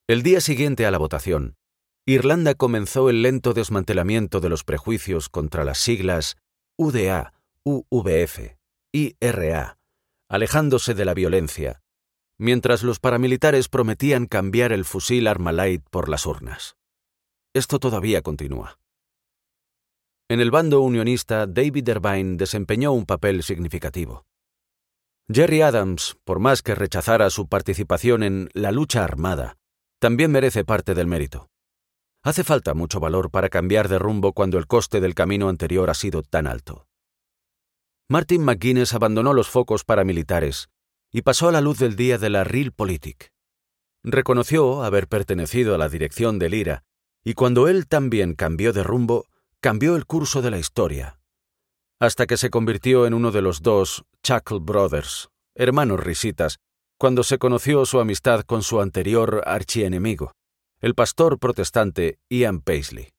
El 0.06 0.22
día 0.22 0.42
siguiente 0.42 0.84
a 0.84 0.90
la 0.90 0.98
votación, 0.98 1.56
Irlanda 2.04 2.54
comenzó 2.54 3.08
el 3.08 3.22
lento 3.22 3.54
desmantelamiento 3.54 4.40
de 4.40 4.50
los 4.50 4.64
prejuicios 4.64 5.30
contra 5.30 5.64
las 5.64 5.78
siglas 5.78 6.36
UDA, 6.76 7.32
UVF, 7.64 8.54
IRA, 8.92 9.78
alejándose 10.28 10.92
de 10.92 11.06
la 11.06 11.14
violencia, 11.14 11.80
mientras 12.38 12.82
los 12.82 13.00
paramilitares 13.00 13.68
prometían 13.68 14.26
cambiar 14.26 14.72
el 14.72 14.84
fusil 14.84 15.26
Armalite 15.26 15.84
por 15.90 16.08
las 16.08 16.24
urnas. 16.24 16.76
Esto 17.54 17.78
todavía 17.80 18.22
continúa. 18.22 18.78
En 20.30 20.40
el 20.40 20.50
bando 20.50 20.80
unionista, 20.80 21.46
David 21.46 21.88
Irvine 21.88 22.36
desempeñó 22.36 22.92
un 22.92 23.06
papel 23.06 23.42
significativo. 23.42 24.24
Jerry 25.30 25.62
Adams, 25.62 26.16
por 26.24 26.38
más 26.38 26.62
que 26.62 26.74
rechazara 26.74 27.28
su 27.30 27.48
participación 27.48 28.22
en 28.22 28.48
la 28.52 28.70
lucha 28.70 29.04
armada, 29.04 29.56
también 29.98 30.30
merece 30.30 30.64
parte 30.64 30.94
del 30.94 31.06
mérito. 31.06 31.48
Hace 32.22 32.44
falta 32.44 32.74
mucho 32.74 33.00
valor 33.00 33.30
para 33.30 33.48
cambiar 33.48 33.88
de 33.88 33.98
rumbo 33.98 34.32
cuando 34.32 34.58
el 34.58 34.66
coste 34.66 35.00
del 35.00 35.14
camino 35.14 35.48
anterior 35.48 35.90
ha 35.90 35.94
sido 35.94 36.22
tan 36.22 36.46
alto. 36.46 36.86
Martin 38.08 38.44
McGuinness 38.44 38.94
abandonó 38.94 39.32
los 39.34 39.48
focos 39.48 39.84
paramilitares 39.84 40.70
y 41.10 41.22
pasó 41.22 41.48
a 41.48 41.52
la 41.52 41.60
luz 41.60 41.78
del 41.78 41.96
día 41.96 42.18
de 42.18 42.30
la 42.30 42.44
Realpolitik. 42.44 43.32
Reconoció 44.02 44.82
haber 44.82 45.08
pertenecido 45.08 45.74
a 45.74 45.78
la 45.78 45.88
dirección 45.88 46.38
del 46.38 46.54
IRA 46.54 46.84
y 47.24 47.34
cuando 47.34 47.68
él 47.68 47.88
también 47.88 48.34
cambió 48.34 48.72
de 48.72 48.82
rumbo, 48.82 49.26
cambió 49.60 49.96
el 49.96 50.06
curso 50.06 50.40
de 50.40 50.50
la 50.50 50.58
historia, 50.58 51.20
hasta 52.00 52.26
que 52.26 52.36
se 52.36 52.50
convirtió 52.50 53.06
en 53.06 53.14
uno 53.14 53.32
de 53.32 53.42
los 53.42 53.62
dos 53.62 54.04
Chuckle 54.22 54.60
Brothers, 54.60 55.28
hermanos 55.54 56.00
risitas, 56.00 56.58
cuando 56.96 57.22
se 57.22 57.38
conoció 57.38 57.84
su 57.86 58.00
amistad 58.00 58.42
con 58.42 58.62
su 58.62 58.80
anterior 58.80 59.42
archienemigo, 59.46 60.32
el 60.80 60.94
pastor 60.94 61.38
protestante 61.38 62.18
Ian 62.28 62.60
Paisley. 62.60 63.10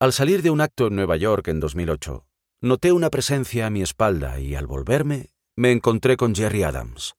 Al 0.00 0.12
salir 0.12 0.42
de 0.42 0.50
un 0.50 0.60
acto 0.60 0.86
en 0.86 0.96
Nueva 0.96 1.16
York 1.16 1.48
en 1.48 1.60
2008, 1.60 2.24
noté 2.62 2.92
una 2.92 3.08
presencia 3.08 3.66
a 3.66 3.70
mi 3.70 3.80
espalda 3.80 4.38
y 4.38 4.54
al 4.54 4.66
volverme 4.66 5.30
me 5.56 5.72
encontré 5.72 6.18
con 6.18 6.34
Jerry 6.34 6.62
Adams. 6.62 7.14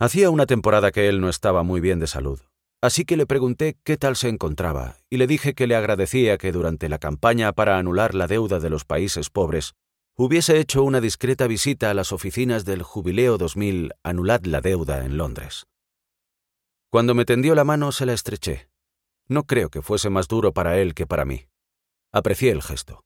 Hacía 0.00 0.30
una 0.30 0.46
temporada 0.46 0.90
que 0.90 1.08
él 1.08 1.20
no 1.20 1.28
estaba 1.28 1.62
muy 1.62 1.80
bien 1.80 2.00
de 2.00 2.08
salud, 2.08 2.40
así 2.80 3.04
que 3.04 3.16
le 3.16 3.26
pregunté 3.26 3.76
qué 3.84 3.96
tal 3.96 4.16
se 4.16 4.28
encontraba 4.28 4.96
y 5.08 5.18
le 5.18 5.28
dije 5.28 5.54
que 5.54 5.68
le 5.68 5.76
agradecía 5.76 6.38
que 6.38 6.50
durante 6.50 6.88
la 6.88 6.98
campaña 6.98 7.52
para 7.52 7.78
anular 7.78 8.16
la 8.16 8.26
deuda 8.26 8.58
de 8.58 8.70
los 8.70 8.84
países 8.84 9.30
pobres 9.30 9.74
hubiese 10.16 10.58
hecho 10.58 10.82
una 10.82 11.00
discreta 11.00 11.46
visita 11.46 11.90
a 11.90 11.94
las 11.94 12.10
oficinas 12.10 12.64
del 12.64 12.82
Jubileo 12.82 13.38
2000 13.38 13.92
Anulad 14.02 14.42
la 14.44 14.60
Deuda 14.60 15.04
en 15.04 15.16
Londres. 15.16 15.66
Cuando 16.90 17.14
me 17.14 17.24
tendió 17.24 17.54
la 17.54 17.62
mano 17.62 17.92
se 17.92 18.06
la 18.06 18.12
estreché. 18.12 18.68
No 19.28 19.44
creo 19.44 19.70
que 19.70 19.82
fuese 19.82 20.10
más 20.10 20.26
duro 20.26 20.52
para 20.52 20.80
él 20.80 20.94
que 20.94 21.06
para 21.06 21.24
mí. 21.24 21.46
Aprecié 22.10 22.50
el 22.50 22.62
gesto. 22.62 23.04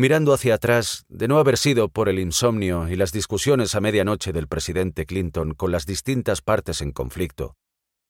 Mirando 0.00 0.32
hacia 0.32 0.54
atrás, 0.54 1.04
de 1.10 1.28
no 1.28 1.38
haber 1.38 1.58
sido 1.58 1.90
por 1.90 2.08
el 2.08 2.18
insomnio 2.18 2.88
y 2.88 2.96
las 2.96 3.12
discusiones 3.12 3.74
a 3.74 3.82
medianoche 3.82 4.32
del 4.32 4.48
presidente 4.48 5.04
Clinton 5.04 5.52
con 5.52 5.72
las 5.72 5.84
distintas 5.84 6.40
partes 6.40 6.80
en 6.80 6.92
conflicto, 6.92 7.58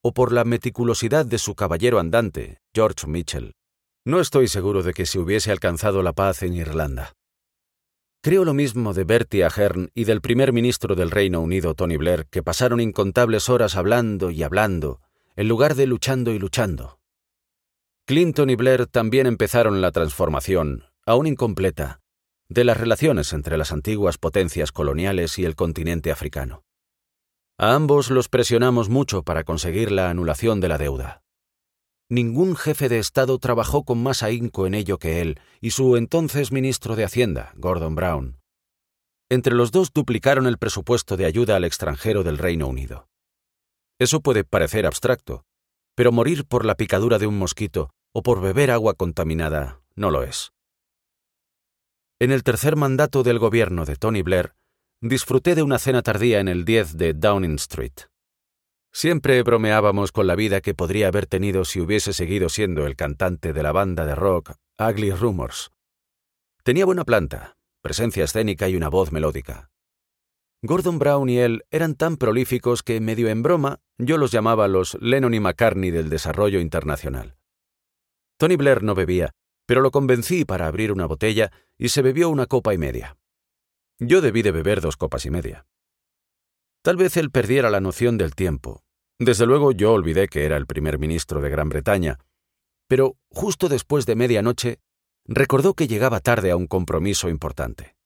o 0.01 0.15
por 0.15 0.31
la 0.31 0.45
meticulosidad 0.45 1.27
de 1.27 1.39
su 1.39 1.57
caballero 1.57 1.99
andante, 1.99 2.59
George 2.73 3.09
Mitchell, 3.09 3.55
no 4.05 4.21
estoy 4.21 4.47
seguro 4.47 4.85
de 4.85 4.93
que 4.93 5.05
se 5.05 5.19
hubiese 5.19 5.51
alcanzado 5.51 6.05
la 6.05 6.13
paz 6.13 6.45
en 6.45 6.55
Irlanda. 6.55 7.15
Creo 8.23 8.45
lo 8.45 8.55
mismo 8.55 8.95
de 8.95 9.03
Bertie 9.03 9.43
Ahern 9.45 9.91
y 9.93 10.05
del 10.05 10.21
primer 10.21 10.53
ministro 10.53 10.95
del 10.95 11.11
Reino 11.11 11.41
Unido, 11.41 11.75
Tony 11.75 11.97
Blair, 11.97 12.27
que 12.31 12.45
pasaron 12.45 12.79
incontables 12.79 13.49
horas 13.49 13.75
hablando 13.75 14.31
y 14.31 14.45
hablando, 14.45 15.01
en 15.35 15.49
lugar 15.49 15.75
de 15.75 15.89
luchando 15.89 16.31
y 16.31 16.39
luchando. 16.39 17.01
Clinton 18.07 18.49
y 18.49 18.55
Blair 18.55 18.87
también 18.87 19.27
empezaron 19.27 19.81
la 19.81 19.91
transformación, 19.91 20.85
aún 21.07 21.27
incompleta, 21.27 22.01
de 22.49 22.65
las 22.65 22.77
relaciones 22.77 23.33
entre 23.33 23.57
las 23.57 23.73
antiguas 23.73 24.19
potencias 24.19 24.73
coloniales 24.73 25.39
y 25.39 25.45
el 25.45 25.55
continente 25.55 26.11
africano. 26.11 26.65
A 27.59 27.75
ambos 27.75 28.11
los 28.11 28.29
presionamos 28.29 28.89
mucho 28.89 29.23
para 29.23 29.45
conseguir 29.45 29.93
la 29.93 30.11
anulación 30.11 30.61
de 30.61 30.69
la 30.69 30.79
deuda. 30.79 31.23
Ningún 32.09 32.57
jefe 32.57 32.89
de 32.89 32.99
Estado 32.99 33.39
trabajó 33.39 33.85
con 33.85 34.03
más 34.03 34.25
ahínco 34.25 34.67
en 34.67 34.75
ello 34.75 34.99
que 34.99 35.21
él 35.21 35.39
y 35.61 35.71
su 35.71 35.97
entonces 35.97 36.51
ministro 36.51 36.97
de 36.97 37.05
Hacienda, 37.05 37.53
Gordon 37.55 37.95
Brown. 37.95 38.41
Entre 39.29 39.55
los 39.55 39.71
dos 39.71 39.93
duplicaron 39.93 40.49
el 40.49 40.59
presupuesto 40.59 41.17
de 41.17 41.27
ayuda 41.27 41.55
al 41.55 41.65
extranjero 41.65 42.25
del 42.25 42.39
Reino 42.39 42.67
Unido. 42.67 43.09
Eso 44.01 44.23
puede 44.23 44.43
parecer 44.43 44.87
abstracto, 44.87 45.45
pero 45.95 46.11
morir 46.11 46.47
por 46.47 46.65
la 46.65 46.75
picadura 46.75 47.19
de 47.19 47.29
un 47.29 47.39
mosquito 47.39 47.91
o 48.13 48.25
por 48.25 48.41
beber 48.41 48.73
agua 48.73 48.95
contaminada 48.95 49.81
no 49.95 50.11
lo 50.11 50.25
es. 50.25 50.51
En 52.23 52.33
el 52.33 52.43
tercer 52.43 52.77
mandato 52.77 53.23
del 53.23 53.39
gobierno 53.39 53.87
de 53.87 53.97
Tony 53.97 54.21
Blair, 54.21 54.53
disfruté 55.01 55.55
de 55.55 55.63
una 55.63 55.79
cena 55.79 56.03
tardía 56.03 56.39
en 56.41 56.49
el 56.49 56.67
10 56.67 56.99
de 56.99 57.15
Downing 57.15 57.55
Street. 57.55 57.95
Siempre 58.93 59.43
bromeábamos 59.43 60.13
con 60.13 60.27
la 60.27 60.35
vida 60.35 60.61
que 60.61 60.75
podría 60.75 61.09
haber 61.09 61.27
tenido 61.27 61.65
si 61.65 61.81
hubiese 61.81 62.13
seguido 62.13 62.51
siendo 62.51 62.87
el 62.87 62.95
cantante 62.95 63.55
de 63.55 63.63
la 63.63 63.73
banda 63.73 64.05
de 64.05 64.15
rock 64.15 64.53
Ugly 64.79 65.13
Rumors. 65.13 65.71
Tenía 66.63 66.85
buena 66.85 67.07
planta, 67.07 67.57
presencia 67.81 68.25
escénica 68.25 68.69
y 68.69 68.77
una 68.77 68.91
voz 68.91 69.13
melódica. 69.13 69.71
Gordon 70.63 70.99
Brown 70.99 71.31
y 71.31 71.39
él 71.39 71.65
eran 71.71 71.95
tan 71.95 72.19
prolíficos 72.19 72.83
que, 72.83 73.01
medio 73.01 73.31
en 73.31 73.43
broma, 73.43 73.81
yo 73.97 74.19
los 74.19 74.31
llamaba 74.31 74.69
los 74.69 74.99
Lennon 75.01 75.33
y 75.33 75.41
McCartney 75.41 75.91
del 75.91 76.11
desarrollo 76.11 76.61
internacional. 76.61 77.39
Tony 78.37 78.57
Blair 78.57 78.83
no 78.83 78.95
bebía, 78.95 79.31
pero 79.65 79.81
lo 79.81 79.91
convencí 79.91 80.45
para 80.45 80.67
abrir 80.67 80.93
una 80.93 81.07
botella 81.07 81.51
y 81.81 81.89
se 81.89 82.03
bebió 82.03 82.29
una 82.29 82.45
copa 82.45 82.75
y 82.75 82.79
media. 82.79 83.17
Yo 83.99 84.21
debí 84.21 84.43
de 84.43 84.51
beber 84.51 84.83
dos 84.83 84.99
copas 84.99 85.25
y 85.25 85.31
media. 85.31 85.67
Tal 86.83 86.99
vez 86.99 87.17
él 87.17 87.31
perdiera 87.31 87.71
la 87.71 87.81
noción 87.81 88.19
del 88.19 88.35
tiempo. 88.35 88.85
Desde 89.19 89.47
luego 89.47 89.73
yo 89.73 89.95
olvidé 89.95 90.29
que 90.29 90.45
era 90.45 90.59
el 90.59 90.67
primer 90.67 90.99
ministro 90.99 91.41
de 91.41 91.49
Gran 91.49 91.71
Bretaña, 91.71 92.19
pero 92.87 93.17
justo 93.31 93.71
después 93.71 94.05
de 94.05 94.15
medianoche 94.15 94.79
recordó 95.25 95.73
que 95.73 95.89
llegaba 95.89 96.21
tarde 96.21 96.51
a 96.51 96.57
un 96.57 96.67
compromiso 96.67 97.31
importante. 97.31 97.97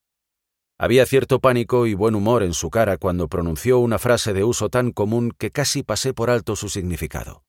Había 0.78 1.04
cierto 1.04 1.40
pánico 1.40 1.88
y 1.88 1.94
buen 1.94 2.14
humor 2.14 2.44
en 2.44 2.54
su 2.54 2.70
cara 2.70 2.96
cuando 2.96 3.28
pronunció 3.28 3.80
una 3.80 3.98
frase 3.98 4.32
de 4.32 4.44
uso 4.44 4.68
tan 4.68 4.92
común 4.92 5.32
que 5.36 5.50
casi 5.50 5.82
pasé 5.82 6.14
por 6.14 6.30
alto 6.30 6.54
su 6.54 6.68
significado. 6.68 7.44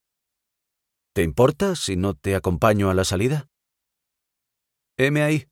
¿Te 1.14 1.22
importa 1.22 1.76
si 1.76 1.96
no 1.96 2.16
te 2.16 2.36
acompaño 2.36 2.90
a 2.90 2.96
la 2.96 3.06
salida? 3.06 3.48
Heme 4.98 5.22
ahí. 5.22 5.48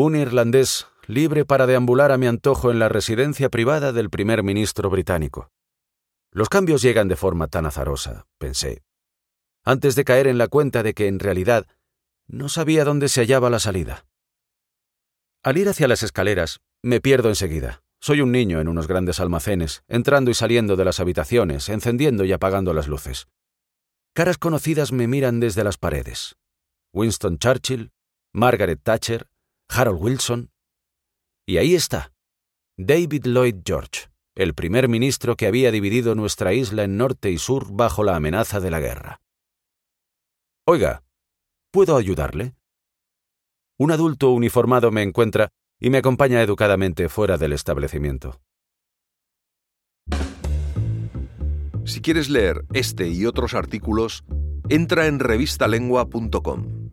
Un 0.00 0.14
irlandés 0.14 0.86
libre 1.08 1.44
para 1.44 1.66
deambular 1.66 2.12
a 2.12 2.18
mi 2.18 2.28
antojo 2.28 2.70
en 2.70 2.78
la 2.78 2.88
residencia 2.88 3.48
privada 3.48 3.92
del 3.92 4.10
primer 4.10 4.44
ministro 4.44 4.90
británico. 4.90 5.50
Los 6.30 6.48
cambios 6.48 6.82
llegan 6.82 7.08
de 7.08 7.16
forma 7.16 7.48
tan 7.48 7.66
azarosa, 7.66 8.28
pensé, 8.38 8.84
antes 9.64 9.96
de 9.96 10.04
caer 10.04 10.28
en 10.28 10.38
la 10.38 10.46
cuenta 10.46 10.84
de 10.84 10.94
que 10.94 11.08
en 11.08 11.18
realidad 11.18 11.66
no 12.28 12.48
sabía 12.48 12.84
dónde 12.84 13.08
se 13.08 13.22
hallaba 13.22 13.50
la 13.50 13.58
salida. 13.58 14.06
Al 15.42 15.58
ir 15.58 15.68
hacia 15.68 15.88
las 15.88 16.04
escaleras, 16.04 16.60
me 16.80 17.00
pierdo 17.00 17.28
enseguida. 17.28 17.82
Soy 18.00 18.20
un 18.20 18.30
niño 18.30 18.60
en 18.60 18.68
unos 18.68 18.86
grandes 18.86 19.18
almacenes, 19.18 19.82
entrando 19.88 20.30
y 20.30 20.34
saliendo 20.34 20.76
de 20.76 20.84
las 20.84 21.00
habitaciones, 21.00 21.68
encendiendo 21.68 22.24
y 22.24 22.30
apagando 22.30 22.72
las 22.72 22.86
luces. 22.86 23.26
Caras 24.14 24.38
conocidas 24.38 24.92
me 24.92 25.08
miran 25.08 25.40
desde 25.40 25.64
las 25.64 25.76
paredes. 25.76 26.36
Winston 26.92 27.38
Churchill, 27.38 27.90
Margaret 28.32 28.80
Thatcher, 28.80 29.26
Harold 29.68 30.02
Wilson, 30.02 30.50
y 31.46 31.58
ahí 31.58 31.74
está, 31.74 32.12
David 32.76 33.26
Lloyd 33.26 33.56
George, 33.64 34.08
el 34.34 34.54
primer 34.54 34.88
ministro 34.88 35.36
que 35.36 35.46
había 35.46 35.70
dividido 35.70 36.14
nuestra 36.14 36.52
isla 36.52 36.84
en 36.84 36.96
norte 36.96 37.30
y 37.30 37.38
sur 37.38 37.72
bajo 37.72 38.04
la 38.04 38.16
amenaza 38.16 38.60
de 38.60 38.70
la 38.70 38.80
guerra. 38.80 39.20
Oiga, 40.66 41.02
¿puedo 41.72 41.96
ayudarle? 41.96 42.54
Un 43.78 43.92
adulto 43.92 44.30
uniformado 44.30 44.90
me 44.90 45.02
encuentra 45.02 45.48
y 45.80 45.90
me 45.90 45.98
acompaña 45.98 46.42
educadamente 46.42 47.08
fuera 47.08 47.38
del 47.38 47.52
establecimiento. 47.52 48.40
Si 51.84 52.02
quieres 52.02 52.28
leer 52.28 52.64
este 52.74 53.08
y 53.08 53.24
otros 53.24 53.54
artículos, 53.54 54.24
entra 54.68 55.06
en 55.06 55.20
revistalengua.com. 55.20 56.87